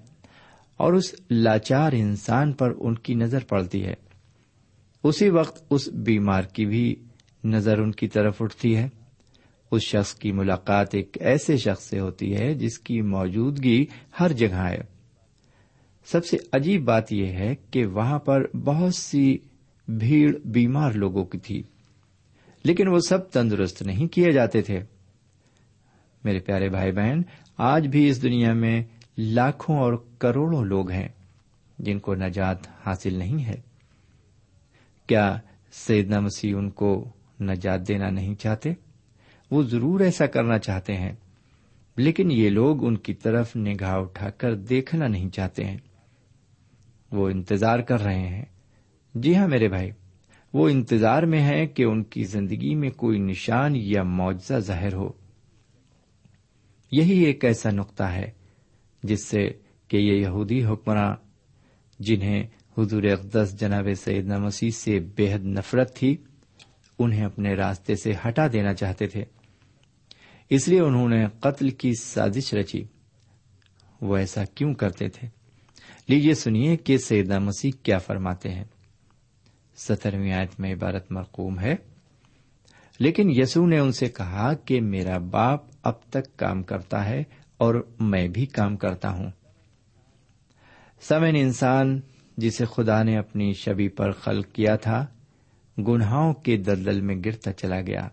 اور 0.78 0.94
اس 0.94 1.16
لاچار 1.32 1.92
انسان 1.94 2.52
پر 2.52 2.74
ان 2.80 2.96
کی 2.96 3.14
نظر 3.14 3.44
پڑتی 3.44 3.86
ہے۔ 3.86 3.94
اسی 5.04 5.30
وقت 5.30 5.64
اس 5.70 5.88
بیمار 5.88 6.44
کی 6.44 6.66
بھی 6.66 6.96
نظر 7.44 7.80
ان 7.80 7.92
کی 7.92 8.08
طرف 8.08 8.42
اٹھتی 8.42 8.76
ہے۔ 8.76 8.90
اس 9.72 9.82
شخص 9.82 10.14
کی 10.14 10.32
ملاقات 10.32 10.96
ایک 10.96 11.18
ایسے 11.20 11.58
شخص 11.58 11.90
سے 11.90 12.00
ہوتی 12.00 12.36
ہے 12.36 12.54
جس 12.54 12.80
کی 12.80 13.02
موجودگی 13.02 13.86
ہر 14.20 14.32
جگہ 14.32 14.68
ہے۔ 14.70 14.82
سب 16.06 16.26
سے 16.26 16.38
عجیب 16.52 16.84
بات 16.84 17.14
یہ 17.14 17.28
ہے 17.28 17.56
کہ 17.72 17.86
وہاں 17.86 18.20
پر 18.20 18.56
بہت 18.56 18.96
سی 18.96 19.38
بھیڑ 19.90 20.38
بیمار 20.46 20.92
لوگوں 20.92 21.26
کی 21.26 21.38
تھی۔ 21.38 21.64
لیکن 22.64 22.88
وہ 22.88 23.00
سب 23.00 23.32
تندرست 23.32 23.82
نہیں 23.82 24.08
کیے 24.08 24.32
جاتے 24.32 24.62
تھے۔ 24.62 24.80
میرے 26.24 26.40
پیارے 26.40 26.70
بھائی 26.70 26.92
بہن، 26.92 27.22
آج 27.58 27.88
بھی 27.88 28.10
اس 28.10 28.24
دنیا 28.24 28.54
میں 28.54 28.84
لاکھوں 29.18 29.80
اور 29.80 29.94
کروڑوں 30.20 30.66
لوگ 30.66 30.92
ہیں 30.92 31.08
جن 31.80 32.00
کو 32.00 32.16
نجات 32.16 32.58
حاصل 32.86 33.14
نہیں 33.14 33.46
ہے۔ 33.46 33.62
کیا 35.08 35.40
سیدنا 35.72 36.20
مسیح 36.20 36.56
ان 36.56 36.70
کو 36.70 37.10
نجات 37.42 37.88
دینا 37.88 38.10
نہیں 38.10 38.36
چاہتے؟ 38.36 38.74
وہ 39.52 39.64
ضرور 39.64 40.00
ایسا 40.00 40.26
کرنا 40.26 40.60
چاہتے 40.60 40.94
ہیں۔ 40.94 41.12
لیکن 41.98 42.32
یہ 42.32 42.50
لوگ 42.50 42.86
ان 42.86 42.98
کی 42.98 43.14
طرف 43.14 43.56
نگاہ 43.56 43.96
اٹھا 43.96 44.30
کر 44.30 44.56
دیکھنا 44.56 45.08
نہیں 45.08 45.30
چاہتے 45.30 45.66
ہیں۔ 45.66 45.78
وہ 47.12 47.30
انتظار 47.30 47.80
کر 47.80 48.02
رہے 48.02 48.28
ہیں۔ 48.28 48.46
جی 49.22 49.36
ہاں 49.36 49.48
میرے 49.48 49.68
بھائی، 49.68 49.92
وہ 50.54 50.70
انتظار 50.70 51.24
میں 51.24 51.46
ہے 51.46 51.68
کہ 51.68 51.84
ان 51.84 52.04
کی 52.04 52.24
زندگی 52.24 52.76
میں 52.76 52.90
کوئی 52.90 53.20
نشان 53.20 53.76
یا 53.76 54.04
معجزہ 54.04 54.54
ظاہر 54.54 54.94
ہو۔ 54.94 55.12
یہی 56.92 57.24
ایک 57.24 57.46
ایسا 57.46 57.70
نقطہ 57.72 58.04
ہے 58.04 58.32
جس 59.04 59.26
سے 59.26 59.50
کہ 59.88 59.98
یہ 59.98 60.14
یہودی 60.14 60.66
حکمراں، 60.66 61.16
جنہیں 62.00 62.48
حضور 62.78 63.04
اقدس 63.04 63.60
جناب 63.60 63.88
سیدنا 63.98 64.38
مسیح 64.38 64.72
سے 64.72 65.00
بے 65.00 65.34
حد 65.34 65.46
نفرت 65.46 65.96
تھی، 65.96 66.18
انہیں 67.00 67.26
اپنے 67.26 67.54
راستے 67.54 67.96
سے 67.96 68.14
ہٹا 68.28 68.48
دینا 68.54 68.74
چاہتے 68.74 69.08
تھے۔ 69.08 69.24
اس 70.50 70.68
لیے 70.68 70.80
انہوں 70.80 71.10
نے 71.10 71.26
قتل 71.40 71.70
کی 71.70 71.94
سازش 72.02 72.54
رچی۔ 72.54 72.84
وہ 74.02 74.18
ایسا 74.18 74.46
کیوں 74.46 74.74
کرتے 74.74 75.10
تھے؟ 75.10 75.28
لیجیے 76.08 76.34
سنیے 76.34 76.78
کہ 76.78 76.98
سیدنا 76.98 77.40
مسیح 77.40 77.72
کیا 77.84 77.98
فرماتے 77.98 78.50
ہیں۔ 78.50 78.64
سترویں 79.80 80.34
آیت 80.34 80.60
میں 80.60 80.74
عبارت 80.74 81.12
مرقوم 81.12 81.60
ہے۔ 81.60 81.76
لیکن 83.00 83.30
یسو 83.32 83.68
نے 83.68 83.80
ان 83.80 83.92
سے 83.92 84.10
کہا 84.10 84.54
کہ 84.54 84.82
میرا 84.82 85.18
باپ 85.18 85.60
اب 85.84 85.94
تک 86.10 86.38
کام 86.38 86.64
کرتا 86.64 87.06
ہے 87.06 87.24
اور 87.58 87.88
میں 88.00 88.28
بھی 88.28 88.46
کام 88.46 88.78
کرتا 88.78 89.10
ہوں۔ 89.10 89.32
سمن 91.02 91.36
انسان 91.36 92.00
جسے 92.38 92.66
خدا 92.66 93.04
نے 93.04 93.18
اپنی 93.18 93.54
شبی 93.54 93.88
پر 93.88 94.12
خلق 94.12 94.46
کیا 94.54 94.76
تھا، 94.76 95.06
گناہوں 95.78 96.34
کے 96.34 96.58
دلدل 96.58 97.02
میں 97.02 97.16
گرتا 97.26 97.54
چلا 97.54 97.82
گیا 97.82 98.08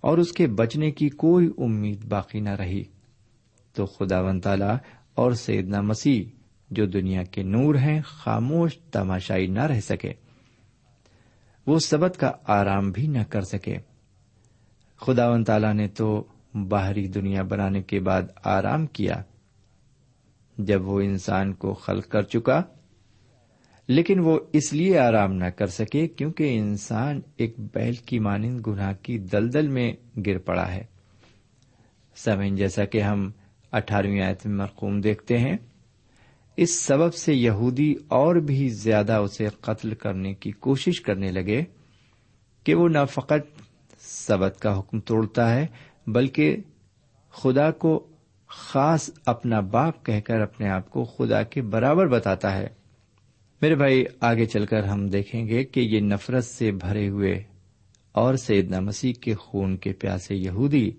اور 0.00 0.18
اس 0.18 0.32
کے 0.32 0.46
بچنے 0.46 0.90
کی 0.90 1.08
کوئی 1.08 1.50
امید 1.58 2.04
باقی 2.04 2.40
نہ 2.40 2.50
رہی۔ 2.50 2.84
تو 3.72 3.86
خدا 3.86 4.20
ون 4.20 4.40
تالا 4.40 4.76
اور 5.14 5.32
سیدنا 5.32 5.80
مسیح 5.80 6.24
جو 6.70 6.86
دنیا 6.86 7.22
کے 7.22 7.42
نور 7.42 7.74
ہیں، 7.74 8.00
خاموش، 8.04 8.78
تماشائی 8.78 9.46
نہ 9.46 9.62
رہ 9.62 9.80
سکے۔ 9.80 10.25
وہ 11.66 11.78
سبت 11.78 12.16
کا 12.20 12.32
آرام 12.46 12.90
بھی 12.90 13.06
نہ 13.06 13.22
کر 13.28 13.40
سکے۔ 13.40 13.76
خدا 14.96 15.28
و 15.30 15.44
تعالی 15.44 15.72
نے 15.72 15.88
تو 15.88 16.24
باہری 16.68 17.06
دنیا 17.08 17.42
بنانے 17.42 17.82
کے 17.82 18.00
بعد 18.00 18.22
آرام 18.44 18.86
کیا 18.86 19.22
جب 20.58 20.88
وہ 20.88 21.00
انسان 21.00 21.52
کو 21.52 21.74
خلق 21.74 22.08
کر 22.08 22.22
چکا، 22.22 22.62
لیکن 23.88 24.18
وہ 24.18 24.38
اس 24.52 24.72
لیے 24.72 24.98
آرام 24.98 25.32
نہ 25.32 25.44
کر 25.44 25.66
سکے 25.66 26.08
کیونکہ 26.08 26.58
انسان 26.58 27.20
ایک 27.36 27.54
بیل 27.74 27.94
کی 27.94 28.18
مانند 28.18 28.60
گناہ 28.66 28.92
کی 29.02 29.18
دلدل 29.18 29.68
میں 29.68 29.92
گر 30.26 30.38
پڑا 30.38 30.72
ہے۔ 30.72 30.84
سمین 32.16 32.56
جیسا 32.56 32.84
کہ 32.84 33.00
ہم 33.00 33.30
اٹھارہویں 33.72 34.22
آیت 34.22 34.46
میں 34.46 34.56
مرقوم 34.56 35.00
دیکھتے 35.00 35.38
ہیں۔ 35.38 35.56
اس 36.56 36.80
سبب 36.80 37.14
سے 37.14 37.34
یہودی 37.34 37.94
اور 38.08 38.36
بھی 38.36 38.68
زیادہ 38.68 39.12
اسے 39.12 39.48
قتل 39.60 39.94
کرنے 39.94 40.34
کی 40.34 40.50
کوشش 40.50 41.00
کرنے 41.00 41.30
لگے 41.30 41.62
کہ 42.64 42.74
وہ 42.74 42.88
نہ 42.88 42.98
فقط 43.10 43.62
سبق 43.98 44.60
کا 44.60 44.78
حکم 44.78 45.00
توڑتا 45.00 45.54
ہے، 45.54 45.66
بلکہ 46.06 46.56
خدا 47.30 47.70
کو 47.70 48.06
خاص 48.46 49.10
اپنا 49.26 49.60
باپ 49.60 50.06
کہہ 50.06 50.20
کر 50.20 50.40
اپنے 50.40 50.68
آپ 50.68 50.90
کو 50.90 51.04
خدا 51.04 51.42
کے 51.42 51.62
برابر 51.62 52.06
بتاتا 52.06 52.58
ہے۔ 52.58 52.66
میرے 53.62 53.74
بھائی، 53.74 54.04
آگے 54.20 54.44
چل 54.44 54.66
کر 54.66 54.84
ہم 54.84 55.06
دیکھیں 55.06 55.48
گے 55.48 55.64
کہ 55.64 55.80
یہ 55.80 56.00
نفرت 56.00 56.44
سے 56.44 56.72
بھرے 56.72 57.08
ہوئے 57.08 57.42
اور 58.12 58.34
سیدنا 58.34 58.80
مسیح 58.80 59.12
کے 59.20 59.34
خون 59.34 59.76
کے 59.76 59.92
پیاسے 59.92 60.34
یہودی 60.34 60.90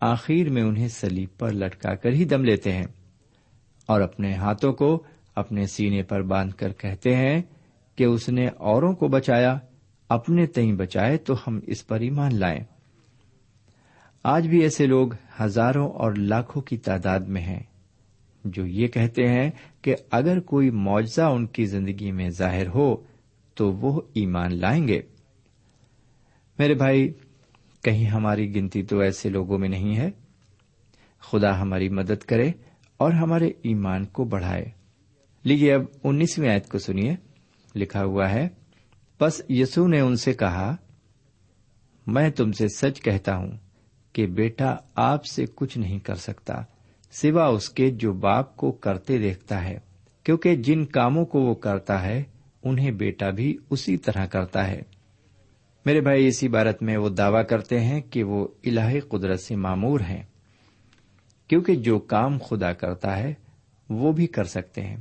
آخر 0.00 0.48
میں 0.48 0.62
انہیں 0.62 0.88
سلیب 0.88 1.28
پر 1.38 1.52
لٹکا 1.52 1.94
کر 1.94 2.12
ہی 2.12 2.24
دم 2.24 2.44
لیتے 2.44 2.72
ہیں۔ 2.72 2.86
اور 3.86 4.00
اپنے 4.00 4.34
ہاتھوں 4.34 4.72
کو 4.72 5.02
اپنے 5.34 5.66
سینے 5.66 6.02
پر 6.02 6.22
باندھ 6.22 6.54
کر 6.54 6.72
کہتے 6.72 7.16
ہیں 7.16 7.42
کہ 7.96 8.04
اس 8.04 8.28
نے 8.28 8.46
اوروں 8.46 8.92
کو 8.92 9.08
بچایا، 9.08 9.58
اپنے 10.08 10.46
تئیں 10.46 10.72
بچائے 10.72 11.16
تو 11.16 11.34
ہم 11.46 11.60
اس 11.66 11.86
پر 11.86 12.00
ایمان 12.00 12.34
لائیں۔ 12.34 12.60
آج 14.22 14.48
بھی 14.48 14.62
ایسے 14.62 14.86
لوگ 14.86 15.08
ہزاروں 15.40 15.90
اور 15.90 16.12
لاکھوں 16.12 16.62
کی 16.62 16.76
تعداد 16.76 17.20
میں 17.20 17.42
ہیں 17.42 17.62
جو 18.44 18.66
یہ 18.66 18.88
kہتے 18.88 19.28
ہیں 19.28 19.50
کہ 19.82 19.94
اگر 20.10 20.40
کوئی 20.40 20.70
معجزہ 20.70 21.22
ان 21.22 21.46
کی 21.46 21.64
زندگی 21.64 22.12
میں 22.12 22.28
ظاہر 22.28 22.66
ہو 22.66 22.96
تو 23.54 23.72
وہ 23.72 24.00
ایمان 24.14 24.60
لائیں 24.60 24.88
گے۔ 24.88 25.00
میرے 26.58 26.74
بھائی، 26.74 27.12
کہیں 27.82 28.06
ہماری 28.06 28.54
گنتی 28.54 28.82
تو 28.82 28.98
ایسے 28.98 29.28
لوگوں 29.28 29.58
میں 29.58 29.68
نہیں 29.68 29.96
ہے۔ 29.96 30.10
خدا 31.20 31.60
ہماری 31.60 31.88
مدد 31.88 32.22
کرے 32.22 32.52
اور 33.04 33.12
ہمارے 33.12 33.46
ایمان 33.46 34.04
کو 34.04 34.24
بڑھائے۔ 34.24 34.64
لیجیے 35.42 35.74
اب 35.74 35.82
انیسویں 36.04 36.50
آیت 36.50 36.68
کو 36.68 36.78
سنیے۔ 36.78 37.16
لکھا 37.74 38.04
ہوا 38.04 38.30
ہے 38.30 38.48
بس 39.20 39.42
یسو 39.48 39.86
نے 39.86 40.00
ان 40.00 40.16
سے 40.16 40.32
کہا، 40.32 40.76
میں 42.06 42.30
تم 42.30 42.52
سے 42.52 42.68
سچ 42.68 43.02
کہتا 43.02 43.36
ہوں 43.36 43.52
کہ 44.12 44.26
بیٹا 44.26 44.76
آپ 44.94 45.24
سے 45.24 45.44
کچھ 45.54 45.78
نہیں 45.78 45.98
کر 45.98 46.14
سکتا، 46.14 46.54
سوا 47.12 47.46
اس 47.46 47.70
کے 47.70 47.90
جو 47.90 48.12
باپ 48.12 48.56
کو 48.56 48.72
کرتے 48.72 49.18
دیکھتا 49.18 49.64
ہے، 49.64 49.78
کیونکہ 50.24 50.56
جن 50.56 50.84
کاموں 50.84 51.24
کو 51.24 51.40
وہ 51.40 51.54
کرتا 51.54 52.02
ہے، 52.02 52.22
انہیں 52.62 52.90
بیٹا 52.90 53.30
بھی 53.30 53.56
اسی 53.70 53.96
طرح 53.96 54.26
کرتا 54.26 54.66
ہے۔ 54.66 54.82
میرے 55.86 56.00
بھائی 56.00 56.26
اس 56.26 56.44
عبارت 56.44 56.82
میں 56.82 56.96
وہ 56.96 57.08
دعوی 57.08 57.44
کرتے 57.44 57.80
ہیں 57.80 58.00
کہ 58.00 58.24
وہ 58.24 58.48
الہی 58.64 59.00
قدرت 59.00 59.40
سے 59.40 59.56
معمور 59.56 60.00
ہیں۔ 60.00 60.22
کیونکہ 61.48 61.74
جو 61.74 61.98
کام 61.98 62.38
خدا 62.38 62.72
کرتا 62.72 63.16
ہے، 63.16 63.34
وہ 63.90 64.12
بھی 64.12 64.26
کر 64.26 64.44
سکتے 64.44 64.82
ہیں۔ 64.82 64.96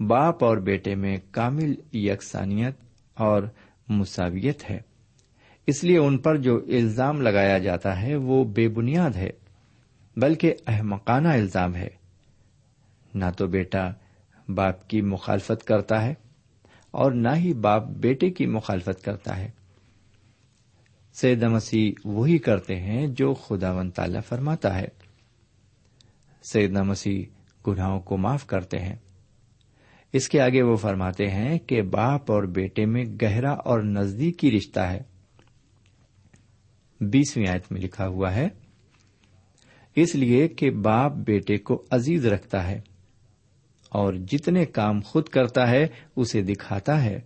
باپ 0.00 0.44
اور 0.44 0.56
بیٹے 0.56 0.94
میں 0.94 1.16
کامل 1.30 1.74
یکسانیت 1.92 2.74
اور 3.14 3.42
مساویت 3.88 4.70
ہے۔ 4.70 4.80
اس 5.66 5.84
لیے 5.84 5.98
ان 5.98 6.18
پر 6.18 6.36
جو 6.36 6.56
الزام 6.56 7.20
لگایا 7.20 7.58
جاتا 7.58 8.02
ہے، 8.02 8.16
وہ 8.16 8.44
بے 8.44 8.68
بنیاد 8.68 9.10
ہے، 9.10 9.30
بلکہ 10.16 10.54
احمقانہ 10.66 11.28
الزام 11.28 11.76
ہے۔ 11.76 11.88
نہ 13.14 13.24
تو 13.36 13.46
بیٹا 13.46 13.90
باپ 14.48 14.88
کی 14.88 15.00
مخالفت 15.00 15.64
کرتا 15.64 16.02
ہے 16.02 16.14
اور 16.90 17.12
نہ 17.12 17.28
ہی 17.36 17.54
باپ 17.54 17.86
بیٹے 17.86 18.30
کی 18.30 18.46
مخالفت 18.46 19.04
کرتا 19.04 19.38
ہے۔ 19.38 19.50
سید 21.12 21.42
مسیح 21.42 21.92
وہی 22.04 22.38
کرتے 22.38 22.76
ہیں 22.76 23.06
جو 23.06 23.34
خدا 23.34 23.72
ون 23.72 23.90
تعالی 23.90 24.18
فرماتا 24.28 24.78
ہے۔ 24.78 25.03
سید 26.52 26.70
مسیح 26.70 27.24
گناہوں 27.66 28.00
کو 28.00 28.16
معاف 28.16 28.46
کرتے 28.46 28.78
ہیں۔ 28.78 28.96
اس 30.12 30.28
کے 30.28 30.40
آگے 30.40 30.62
وہ 30.62 30.76
فرماتے 30.76 31.30
ہیں 31.30 31.58
کہ 31.58 31.82
باپ 31.82 32.32
اور 32.32 32.42
بیٹے 32.42 32.86
میں 32.86 33.04
گہرا 33.22 33.50
اور 33.50 33.80
نزدیکی 33.80 34.50
رشتہ 34.50 34.80
ہے۔ 34.80 35.02
بیسویں 37.00 37.48
آیت 37.48 37.72
میں 37.72 37.80
لکھا 37.80 38.06
ہوا 38.06 38.34
ہے، 38.34 38.48
اس 39.96 40.14
لیے 40.14 40.48
کہ 40.48 40.70
باپ 40.70 41.12
بیٹے 41.12 41.58
کو 41.58 41.84
عزیز 41.90 42.26
رکھتا 42.26 42.68
ہے 42.68 42.80
اور 43.88 44.14
جتنے 44.14 44.64
کام 44.64 45.00
خود 45.00 45.28
کرتا 45.28 45.70
ہے 45.70 45.86
اسے 46.16 46.42
دکھاتا 46.42 47.04
ہے، 47.04 47.20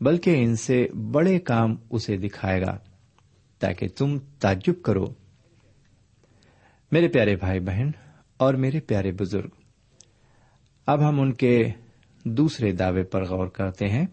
بلکہ 0.00 0.34
ان 0.38 0.56
سے 0.56 0.86
بڑے 1.12 1.38
کام 1.38 1.76
اسے 1.90 2.16
دکھائے 2.16 2.60
گا 2.60 2.78
تاکہ 3.58 3.88
تم 3.88 4.18
تعجب 4.18 4.82
کرو۔ 4.82 5.04
میرے 6.92 7.08
پیارے 7.08 7.36
بھائی 7.36 7.60
بہن 7.60 7.90
اور 8.42 8.54
میرے 8.54 8.80
پیارے 8.80 9.12
بزرگ، 9.12 9.50
اب 10.86 11.08
ہم 11.08 11.20
ان 11.20 11.32
کے 11.32 11.70
دوسرے 12.24 12.72
دعوے 12.72 13.02
پر 13.02 13.24
غور 13.24 13.46
کرتے 13.46 13.88
ہیں، 13.88 14.06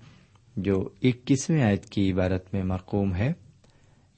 جو 0.56 0.90
اکیسویں 1.02 1.64
آیت 1.64 1.86
کی 1.86 2.12
عبارت 2.12 2.54
میں 2.54 2.64
مرقوم 2.64 3.16
ہے۔ 3.16 3.34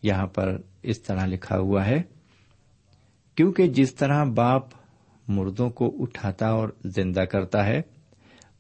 یہاں 0.04 0.28
پر 0.28 0.58
اس 0.84 1.02
طرح 1.02 1.26
لکھا 1.26 1.58
ہوا 1.58 1.86
ہے، 1.86 2.02
کیونکہ 3.36 3.68
جس 3.68 3.96
طرح 3.96 4.24
باپ 4.24 4.64
مردوں 5.28 5.70
کو 5.70 5.96
اٹھاتا 6.00 6.48
اور 6.48 6.70
زندہ 6.86 7.22
کرتا 7.22 7.66
ہے، 7.66 7.82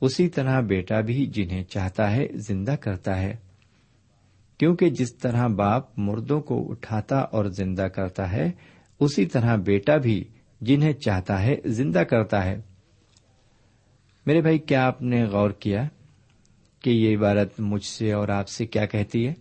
اسی 0.01 0.29
طرح 0.29 0.59
بیٹا 0.61 1.01
بھی 1.01 1.25
جنہیں 1.25 1.63
چاہتا 1.63 2.11
ہے 2.11 2.27
زندہ 2.33 2.75
کرتا 2.81 3.21
ہے۔ 3.21 3.35
کیونکہ 4.57 4.89
جس 4.89 5.15
طرح 5.15 5.47
باپ 5.47 5.99
مردوں 5.99 6.41
کو 6.41 6.71
اٹھاتا 6.71 7.19
اور 7.19 7.45
زندہ 7.45 7.81
کرتا 7.81 8.31
ہے، 8.31 8.51
اسی 8.99 9.25
طرح 9.25 9.55
بیٹا 9.55 9.97
بھی 9.97 10.23
جنہیں 10.61 10.93
چاہتا 10.93 11.41
ہے، 11.41 11.55
زندہ 11.65 11.99
کرتا 11.99 12.45
ہے۔ 12.45 12.61
میرے 14.25 14.41
بھائی، 14.41 14.59
کیا 14.59 14.87
آپ 14.87 15.01
نے 15.01 15.23
غور 15.23 15.51
کیا 15.51 15.87
کہ 16.81 16.89
یہ 16.89 17.17
عبارت 17.17 17.59
مجھ 17.59 17.85
سے 17.85 18.11
اور 18.11 18.29
آپ 18.29 18.49
سے 18.49 18.65
کیا 18.65 18.85
کہتی 18.85 19.27
ہے؟ 19.27 19.33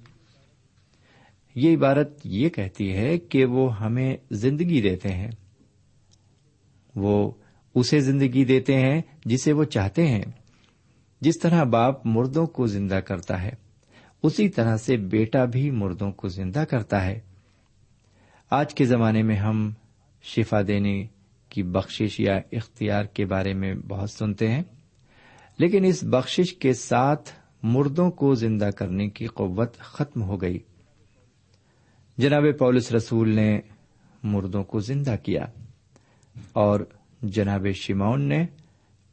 یہ 1.55 1.77
عبارت 1.77 2.11
یہ 2.25 2.49
کہتی 2.49 2.93
ہے 2.93 3.19
کہ 3.19 3.45
وہ 3.45 3.81
ہمیں 3.81 4.17
زندگی 4.31 4.81
دیتے 4.81 5.09
ہیں۔ 5.09 5.31
وہ 6.97 7.31
اسے 7.75 8.01
زندگی 8.01 8.45
دیتے 8.45 8.75
ہیں 8.75 9.03
جسے 9.25 9.53
وہ 9.53 9.65
چاہتے 9.65 10.07
ہیں۔ 10.07 10.23
جس 11.21 11.39
طرح 11.39 11.65
باپ 11.65 12.07
مردوں 12.07 12.47
کو 12.47 12.67
زندہ 12.67 12.95
کرتا 12.95 13.43
ہے، 13.43 13.51
اسی 14.23 14.49
طرح 14.49 14.77
سے 14.77 14.97
بیٹا 14.97 15.45
بھی 15.45 15.71
مردوں 15.71 16.13
کو 16.13 16.29
زندہ 16.29 16.65
کرتا 16.71 17.07
ہے۔ 17.07 17.21
آج 18.51 18.75
کے 18.75 18.85
زمانے 18.85 19.23
میں 19.23 19.37
ہم 19.37 19.73
شفا 20.23 20.61
دینے 20.67 21.07
کی 21.49 21.63
بخشش 21.63 22.21
یا 22.21 22.41
اختیار 22.53 23.05
کے 23.05 23.27
بارے 23.27 23.55
میں 23.55 23.75
بہت 23.75 24.11
سنتے 24.11 24.51
ہیں۔ 24.51 24.63
لیکن 25.59 25.85
اس 25.85 26.05
بخشش 26.05 26.55
کے 26.55 26.73
ساتھ 26.73 27.31
مردوں 27.63 28.11
کو 28.11 28.35
زندہ 28.35 28.71
کرنے 28.77 29.09
کی 29.09 29.27
قوت 29.27 29.79
ختم 29.79 30.23
ہو 30.23 30.43
گئی۔ 30.43 30.59
جناب 32.19 32.45
پولس 32.59 32.93
رسول 32.93 33.29
نے 33.29 33.61
مردوں 34.23 34.65
کو 34.65 34.79
زندہ 34.79 35.15
کیا 35.23 35.45
اور 36.53 36.81
جناب 37.23 37.67
شیمون 37.75 38.29
نے 38.29 38.47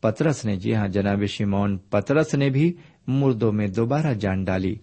پترس 0.01 0.45
نے 0.45 0.55
جی 0.55 0.75
ہاں 0.75 0.87
جناب 0.87 1.25
شیمون 1.25 1.77
پترس 1.77 2.33
نے 2.33 2.49
بھی 2.49 2.73
مردوں 3.07 3.51
میں 3.51 3.67
دوبارہ 3.67 4.13
جان 4.13 4.43
ڈالی۔ 4.43 4.75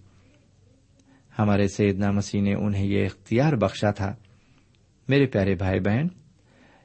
ہمارے 1.39 1.67
سیدنا 1.67 2.11
مسیح 2.11 2.41
نے 2.41 2.53
انہیں 2.53 2.85
یہ 2.85 3.05
اختیار 3.05 3.53
بخشا 3.53 3.91
تھا۔ 3.91 4.15
میرے 5.07 5.25
پیارے 5.25 5.55
بھائی 5.55 5.79
بہن، 5.79 6.07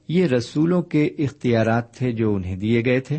یہ 0.08 0.26
رسولوں 0.26 0.82
کے 0.82 1.04
اختیارات 1.04 1.94
تھے 1.94 2.12
جو 2.12 2.34
انہیں 2.34 2.56
دیے 2.56 2.82
گئے 2.84 3.00
تھے 3.00 3.18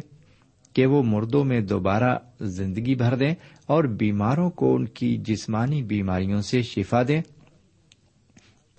کہ 0.74 0.86
وہ 0.86 1.04
مردوں 1.04 1.44
میں 1.44 1.60
دوبارہ 1.60 2.18
زندگی 2.42 2.96
بھر 2.96 3.18
دیں 3.18 3.36
اور 3.66 3.84
بیماروں 3.84 4.50
کو 4.50 4.76
ان 4.76 4.86
کی 4.86 5.18
جسمانی 5.18 5.84
بیماریوں 5.84 6.42
سے 6.42 6.62
شفا 6.62 7.02
دیں 7.08 7.22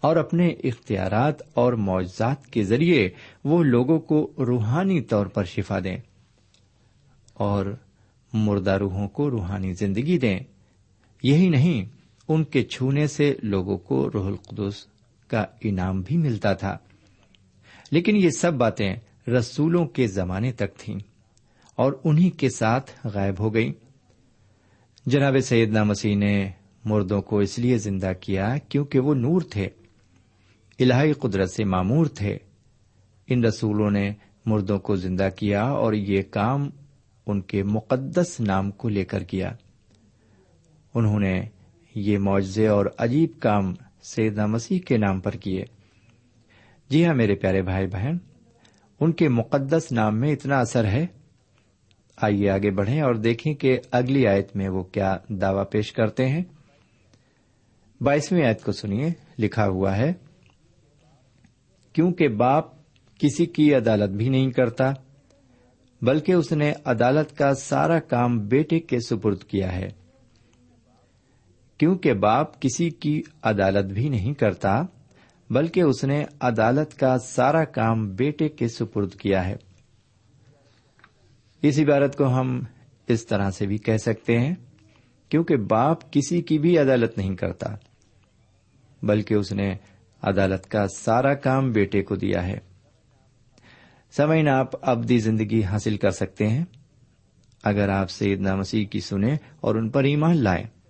اور 0.00 0.16
اپنے 0.16 0.48
اختیارات 0.48 1.42
اور 1.54 1.72
معجزات 1.72 2.46
کے 2.46 2.64
ذریعے 2.64 3.10
وہ 3.44 3.62
لوگوں 3.62 3.98
کو 3.98 4.32
روحانی 4.38 5.00
طور 5.00 5.26
پر 5.26 5.44
شفا 5.44 5.78
دیں 5.84 5.96
اور 7.34 7.66
مردہ 8.32 8.70
روحوں 8.70 9.08
کو 9.08 9.30
روحانی 9.30 9.72
زندگی 9.72 10.18
دیں۔ 10.18 10.40
یہی 11.22 11.48
نہیں، 11.48 11.84
ان 12.28 12.44
کے 12.44 12.62
چھونے 12.62 13.06
سے 13.06 13.34
لوگوں 13.42 13.78
کو 13.78 14.10
روح 14.14 14.26
القدس 14.26 14.86
کا 15.32 15.44
انعام 15.60 16.00
بھی 16.00 16.16
ملتا 16.16 16.52
تھا۔ 16.52 16.78
لیکن 17.90 18.16
یہ 18.16 18.30
سب 18.30 18.54
باتیں 18.54 18.96
رسولوں 19.28 19.86
کے 19.86 20.06
زمانے 20.06 20.52
تک 20.52 20.76
تھیں 20.76 20.98
اور 21.76 21.92
انہی 22.04 22.30
کے 22.30 22.50
ساتھ 22.50 22.90
غائب 23.04 23.34
ہو 23.38 23.54
گئی 23.54 23.72
جناب 25.06 25.36
سیدنا 25.40 25.84
مسیح 25.84 26.16
نے 26.16 26.50
مردوں 26.84 27.22
کو 27.22 27.38
اس 27.38 27.58
لیے 27.58 27.78
زندہ 27.78 28.12
کیا 28.20 28.56
کیونکہ 28.68 28.98
وہ 28.98 29.14
نور 29.14 29.40
تھے۔ 29.50 29.68
الہی 30.78 31.12
قدرت 31.12 31.50
سے 31.50 31.64
معمور 31.64 32.06
تھے۔ 32.06 32.38
ان 33.26 33.44
رسولوں 33.44 33.90
نے 33.90 34.12
مردوں 34.46 34.78
کو 34.78 34.96
زندہ 34.96 35.28
کیا 35.36 35.62
اور 35.62 35.92
یہ 35.92 36.22
کام 36.30 36.70
ان 37.26 37.40
کے 37.40 37.62
مقدس 37.62 38.40
نام 38.40 38.70
کو 38.70 38.88
لے 38.88 39.04
کر 39.04 39.22
کیا۔ 39.22 39.52
انہوں 40.94 41.20
نے 41.20 41.42
یہ 41.94 42.18
معجزے 42.18 42.66
اور 42.66 42.86
عجیب 42.98 43.30
کام 43.40 43.74
سیدنا 44.02 44.46
مسیح 44.46 44.78
کے 44.78 44.96
نام 44.96 45.20
پر 45.20 45.30
کیے۔ 45.30 45.64
جی 46.90 47.06
ہاں 47.06 47.14
میرے 47.14 47.34
پیارے 47.34 47.62
بھائی 47.62 47.86
بہن، 47.86 48.16
ان 49.00 49.12
کے 49.12 49.28
مقدس 49.28 49.92
نام 49.92 50.20
میں 50.20 50.32
اتنا 50.32 50.60
اثر 50.60 50.84
ہے۔ 50.84 51.06
آئیے 52.16 52.50
آگے 52.50 52.70
بڑھیں 52.70 53.00
اور 53.00 53.14
دیکھیں 53.14 53.54
کہ 53.54 53.78
اگلی 53.90 54.26
آیت 54.26 54.56
میں 54.56 54.68
وہ 54.68 54.82
کیا 54.82 55.16
دعوی 55.28 55.64
پیش 55.70 55.92
کرتے 55.92 56.28
ہیں۔ 56.28 56.44
بائیسویں 58.00 58.44
آیت 58.44 58.62
کو 58.64 58.72
سنیے، 58.72 59.08
لکھا 59.38 59.66
ہوا 59.66 59.96
ہے، 59.96 60.12
کیونکہ 61.92 62.28
باپ 62.28 62.64
کسی 63.18 63.46
کی 63.46 63.74
عدالت 63.74 64.10
بھی 64.10 64.28
نہیں 64.28 64.50
کرتا، 64.50 64.92
بلکہ 66.02 66.32
اس 66.32 66.52
نے 66.52 66.72
عدالت 66.84 67.38
کا 67.38 67.54
سارا 67.54 68.00
کام 68.00 68.38
بیٹے 68.38 68.80
کے 68.80 68.98
سپرد 69.00 69.44
کیا 69.44 69.72
ہے۔ 69.72 69.88
کیونکہ 71.82 72.12
باپ 72.12 72.62
کسی 72.62 72.90
کی 72.90 73.22
عدالت 73.42 73.92
بھی 73.92 74.08
نہیں 74.08 74.34
کرتا، 74.34 74.82
بلکہ 75.50 75.80
اس 75.80 76.04
نے 76.04 76.24
عدالت 76.40 76.98
کا 76.98 77.18
سارا 77.18 77.64
کام 77.64 78.14
بیٹے 78.14 78.48
کے 78.48 78.68
سپرد 78.68 79.14
کیا 79.14 79.48
ہے۔ 79.48 79.56
اس 81.62 81.78
عبارت 81.78 82.16
کو 82.16 82.26
ہم 82.26 82.64
اس 83.06 83.26
طرح 83.26 83.50
سے 83.50 83.66
بھی 83.66 83.78
کہہ 83.78 83.96
سکتے 83.96 84.38
ہیں، 84.38 84.54
کیونکہ 85.28 85.56
باپ 85.56 86.12
کسی 86.12 86.42
کی 86.42 86.58
بھی 86.58 86.78
عدالت 86.78 87.18
نہیں 87.18 87.36
کرتا، 87.36 87.74
بلکہ 89.02 89.34
اس 89.34 89.52
نے 89.52 89.74
عدالت 90.22 90.70
کا 90.70 90.86
سارا 90.96 91.34
کام 91.34 91.72
بیٹے 91.72 92.02
کو 92.02 92.16
دیا 92.16 92.46
ہے۔ 92.46 92.58
سمعین، 94.10 94.48
آپ 94.48 94.90
ابدی 94.90 95.18
زندگی 95.18 95.62
حاصل 95.62 95.96
کر 95.96 96.10
سکتے 96.10 96.48
ہیں۔ 96.48 96.64
اگر 97.64 97.88
آپ 97.88 98.10
سیدنا 98.10 98.54
مسیح 98.54 98.86
کی 98.86 99.00
سنیں 99.00 99.36
اور 99.60 99.74
ان 99.74 99.88
پر 99.88 100.04
ایمان 100.04 100.36
لائیں۔ 100.36 100.81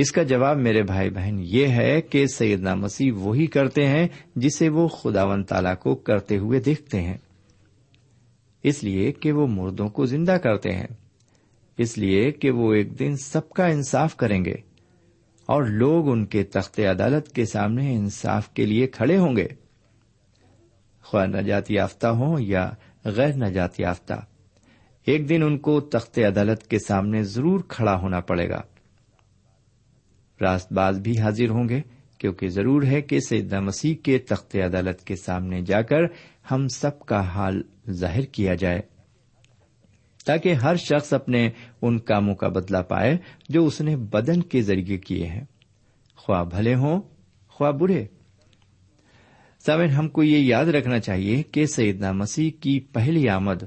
اس 0.00 0.12
کا 0.12 0.22
جواب 0.22 0.56
میرے 0.56 0.82
بھائی 0.82 1.10
بہن 1.10 1.38
یہ 1.42 1.66
ہے 1.66 2.00
کہ 2.00 2.26
سیدنا 2.26 2.74
مسیح 2.74 3.12
وہی 3.16 3.46
کرتے 3.46 3.86
ہیں 3.86 4.08
جسے 4.36 4.68
وہ 4.68 4.88
خداون 4.88 5.44
تعالی 5.44 5.68
کو 5.80 5.94
کرتے 5.94 6.38
ہوئے 6.38 6.60
دیکھتے 6.60 7.02
ہیں۔ 7.02 7.18
اس 8.62 8.84
لیے 8.84 9.12
کہ 9.12 9.32
وہ 9.32 9.46
مردوں 9.46 9.88
کو 9.88 10.06
زندہ 10.06 10.32
کرتے 10.32 10.72
ہیں۔ 10.72 10.86
اس 11.78 11.98
لیے 11.98 12.30
کہ 12.30 12.50
وہ 12.50 12.74
ایک 12.74 12.98
دن 12.98 13.16
سب 13.16 13.50
کا 13.50 13.66
انصاف 13.66 14.16
کریں 14.16 14.44
گے 14.44 14.54
اور 15.46 15.62
لوگ 15.62 16.12
ان 16.12 16.26
کے 16.26 16.42
تخت 16.42 16.80
عدالت 16.80 17.28
کے 17.28 17.44
سامنے 17.44 17.94
انصاف 17.94 18.48
کے 18.48 18.66
لیے 18.66 18.86
کھڑے 18.86 19.18
ہوں 19.18 19.36
گے۔ 19.36 19.48
خواہ 21.02 21.26
نجات 21.26 21.70
یافتہ 21.70 22.06
ہوں 22.06 22.36
یا 22.40 22.70
غیر 23.04 23.34
نجات 23.36 23.80
یافتہ، 23.80 24.14
ایک 25.04 25.28
دن 25.28 25.42
ان 25.42 25.58
کو 25.58 25.80
تخت 25.80 26.18
عدالت 26.18 26.66
کے 26.66 26.78
سامنے 26.88 27.22
ضرور 27.22 27.60
کھڑا 27.68 27.96
ہونا 27.96 28.20
پڑے 28.20 28.48
گا۔ 28.48 28.60
راست 30.42 30.72
باز 30.72 31.00
بھی 31.00 31.18
حاضر 31.18 31.48
ہوں 31.50 31.68
گے، 31.68 31.80
کیونکہ 32.18 32.48
ضرور 32.48 32.82
ہے 32.82 33.02
کہ 33.02 33.20
سیدنا 33.20 33.60
مسیح 33.60 33.94
کے 34.02 34.18
تخت 34.18 34.56
عدالت 34.56 35.04
کے 35.04 35.16
سامنے 35.16 35.62
جا 35.62 35.82
کر 35.82 36.00
ہم 36.50 36.68
سب 36.68 37.00
کا 37.00 37.20
حال 37.20 37.62
ظاہر 37.90 38.20
کیا 38.20 38.54
جائے۔ 38.54 38.80
تاکہ 40.26 40.54
ہر 40.54 40.76
شخص 40.76 41.12
اپنے 41.12 41.50
ان 41.82 41.98
کاموں 41.98 42.34
کا 42.34 42.48
بدلا 42.48 42.82
پائے 42.82 43.16
جو 43.48 43.66
اس 43.66 43.80
نے 43.80 43.96
بدن 43.96 44.42
کے 44.42 44.62
ذریعے 44.62 44.98
کیے 44.98 45.26
ہیں۔ 45.26 45.44
خواہ 46.16 46.44
بھلے 46.44 46.74
ہوں، 46.74 47.00
خواہ 47.48 47.70
برے۔ 47.70 48.06
سمن 49.66 49.90
ہم 49.90 50.08
کو 50.08 50.22
یہ 50.22 50.38
یاد 50.38 50.66
رکھنا 50.66 50.98
چاہیے 50.98 51.42
کہ 51.42 51.66
سیدنا 51.66 52.12
مسیح 52.12 52.50
کی 52.60 52.80
پہلی 52.80 53.28
آمد 53.28 53.62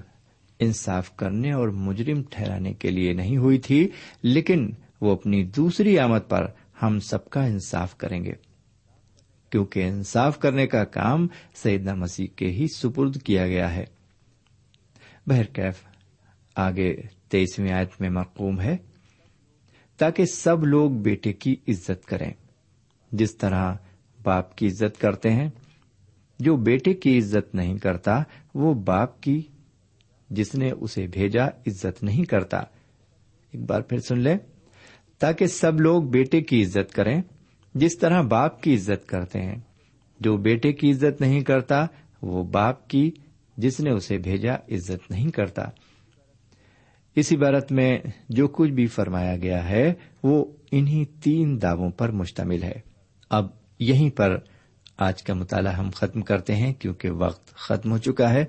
انصاف 0.60 1.16
کرنے 1.16 1.52
اور 1.52 1.68
مجرم 1.68 2.22
ٹھہرانے 2.30 2.74
کے 2.74 2.90
لیے 2.90 3.14
نہیں 3.14 3.38
ہوئی 3.38 3.58
تھی، 3.58 3.90
لیکن 4.24 4.72
وہ 5.02 5.12
اپنی 5.12 5.44
دوسری 5.44 6.00
آمد 6.00 6.30
پر 6.30 6.46
ہم 6.82 7.00
سب 7.00 7.30
کا 7.30 7.46
انصاف 7.46 7.98
کریں 7.98 8.24
گے۔ 8.24 8.34
کیونکہ 9.50 9.88
انصاف 9.88 10.40
کرنے 10.40 10.68
کا 10.68 10.84
کام 10.84 11.28
سیدنا 11.54 11.94
مسیح 11.94 12.28
کے 12.36 12.48
ہی 12.48 12.68
سپرد 12.68 13.22
کیا 13.24 13.48
گیا 13.48 13.76
ہے۔ 13.76 13.86
بہرکیف 15.28 15.86
آگے 16.56 16.96
تیسویں 17.30 17.72
آیت 17.72 17.90
میں 18.00 18.10
مقوم 18.10 18.62
ہے۔ 18.62 18.78
تاکہ 19.98 20.26
سب 20.26 20.66
لوگ 20.66 20.92
بیٹے 20.92 21.34
کی 21.34 21.56
عزت 21.68 22.06
کریں۔ 22.06 22.32
جس 23.12 23.38
طرح 23.38 23.74
باپ 24.24 24.56
کی 24.56 24.68
عزت 24.68 25.02
کرتے 25.02 25.32
ہیں، 25.32 25.50
جو 26.40 26.56
بیٹے 26.56 26.94
کی 26.94 27.18
عزت 27.18 27.56
نہیں 27.56 27.78
کرتا، 27.78 28.24
وہ 28.56 28.74
باپ 28.74 29.22
کی، 29.22 29.42
جس 30.30 30.56
نے 30.56 30.72
اسے 30.72 31.08
بھیجا، 31.08 31.46
عزت 31.48 32.04
نہیں 32.04 32.24
کرتا۔ 32.24 32.58
ایک 33.52 33.62
بار 33.62 33.82
پھر 33.82 34.00
سن 34.00 34.20
لیں۔ 34.20 34.38
تاکہ 35.24 35.48
سب 35.48 35.82
لوگ 35.82 36.04
بیٹے 36.04 36.42
کی 36.42 36.64
عزت 36.64 36.94
کریں، 36.94 37.22
جس 37.76 37.98
طرح 37.98 38.22
باپ 38.22 38.62
کی 38.62 38.76
عزت 38.76 39.08
کرتے 39.08 39.42
ہیں۔ 39.42 39.56
جو 40.20 40.38
بیٹے 40.38 40.74
کی 40.74 40.92
عزت 40.92 41.22
نہیں 41.22 41.42
کرتا، 41.42 41.86
وہ 42.22 42.44
باپ 42.44 42.88
کی، 42.88 43.12
جس 43.58 43.80
نے 43.80 43.92
اسے 43.92 44.18
بھیجا، 44.18 44.54
عزت 44.54 45.12
نہیں 45.12 45.30
کرتا۔ 45.30 45.66
اس 47.16 47.34
عبارت 47.34 47.72
میں 47.72 47.98
جو 48.30 48.48
کچھ 48.48 48.72
بھی 48.72 48.88
فرمایا 48.88 49.38
گیا 49.38 49.70
ہے، 49.70 49.94
وہ 50.24 50.46
انہی 50.72 51.06
تین 51.06 51.62
دعووں 51.62 51.90
پر 51.90 52.12
مشتمل 52.12 52.64
ہے۔ 52.64 52.80
اب 53.30 53.48
یہیں 53.80 54.10
پر 54.10 54.38
آج 54.98 55.24
کا 55.24 55.34
مطالعہ 55.34 55.74
ہم 55.74 55.90
ختم 55.96 56.22
کرتے 56.22 56.56
ہیں، 56.56 56.74
کیونکہ 56.74 57.10
وقت 57.10 57.56
ختم 57.56 57.92
ہو 57.92 57.98
چکا 57.98 58.34
ہے۔ 58.34 58.46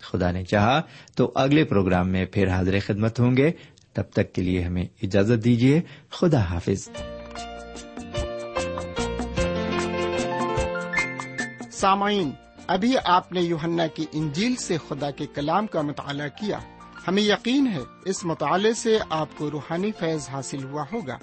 خدا 0.00 0.30
نے 0.30 0.44
چاہا 0.44 0.82
تو 1.16 1.32
اگلے 1.34 1.64
پروگرام 1.64 2.08
میں 2.08 2.24
پھر 2.24 2.48
حاضر 2.48 2.78
خدمت 2.86 3.20
ہوں 3.20 3.36
گے۔ 3.36 3.50
تب 3.92 4.02
تک 4.12 4.32
کے 4.32 4.42
لیے 4.42 4.62
ہمیں 4.62 4.84
اجازت 5.02 5.44
دیجیے 5.44 5.80
خدا 6.10 6.40
حافظ۔ 6.40 6.88
سامعین، 11.72 12.30
ابھی 12.66 12.94
آپ 13.04 13.32
نے 13.32 13.40
یوہنا 13.40 13.86
کی 13.86 14.06
انجیل 14.12 14.56
سے 14.56 14.76
خدا 14.88 15.10
کے 15.10 15.26
کلام 15.34 15.66
کا 15.66 15.80
مطالعہ 15.80 16.28
کیا۔ 16.28 16.58
ہمیں 17.08 17.22
یقین 17.22 17.66
ہے 17.66 17.78
اس 18.04 18.24
مطالعے 18.24 18.74
سے 18.74 18.98
آپ 19.10 19.28
کو 19.36 19.50
روحانی 19.50 19.92
فیض 19.98 20.28
حاصل 20.28 20.64
ہوا 20.64 20.84
ہوگا۔ 20.92 21.18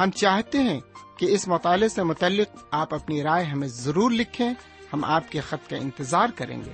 ہم 0.00 0.10
چاہتے 0.10 0.58
ہیں 0.58 0.80
کہ 1.18 1.24
اس 1.24 1.48
مطالعے 1.48 1.88
سے 1.88 2.02
متعلق 2.02 2.64
آپ 2.70 2.94
اپنی 2.94 3.22
رائے 3.22 3.44
ہمیں 3.44 3.68
ضرور 3.68 4.10
لکھیں۔ 4.10 4.50
ہم 4.92 5.04
آپ 5.04 5.32
کے 5.32 5.40
خط 5.40 5.70
کا 5.70 5.76
انتظار 5.76 6.28
کریں 6.34 6.64
گے۔ 6.64 6.72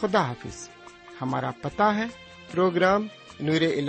خدا 0.00 0.28
حافظ، 0.28 0.68
ہمارا 1.22 1.50
پتا 1.62 1.94
ہے۔ 1.94 2.04
پروگرام 2.52 3.06
نور 3.40 3.60
ال 3.60 3.88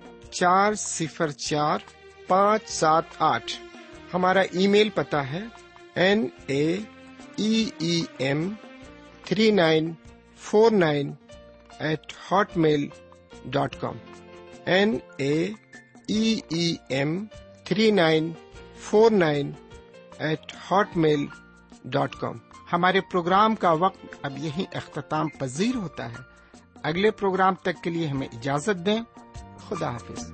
چار 0.31 0.73
صفر 0.73 1.29
چار 1.29 1.79
پانچ 2.27 2.69
سات 2.69 3.03
آٹھ۔ 3.19 3.51
ہمارا 4.13 4.41
ای 4.41 4.67
میل 4.67 4.89
پتا 4.89 5.31
ہے 5.31 5.43
N 5.95 6.27
A 6.47 6.77
E 7.35 7.69
M 8.17 8.53
three 9.25 9.51
nine 9.51 9.93
four 10.37 10.71
nine 10.71 11.13
eight 11.79 12.13
hotmail 12.57 12.87
dot 13.45 13.75
com. 13.81 13.95
N 14.65 14.97
A 15.17 15.49
E 16.07 16.39
M 16.89 17.25
three 17.63 17.91
nine 17.91 18.31
four 18.79 19.11
nine 19.11 19.51
eight 20.17 20.55
hotmail 20.97 21.25
dot 21.85 22.15
com. 22.15 22.37
ہمارے 22.73 23.01
پروگرام 23.01 23.55
کا 23.55 23.71
وقت 23.71 24.05
اب 24.21 24.37
یہی 24.37 24.65
اختتام 24.73 25.27
پذیر 25.27 25.75
ہوتا 25.75 26.09
ہے۔ 26.09 26.31
اگلے 26.83 27.11
پروگرام 27.11 27.55
تک 27.55 27.83
کے 27.83 27.89
لیے 27.89 28.07
ہمیں 28.07 28.27
اجازت 28.27 28.85
دیں۔ 28.85 29.01
خدا 29.71 29.91
حافظ 29.91 30.31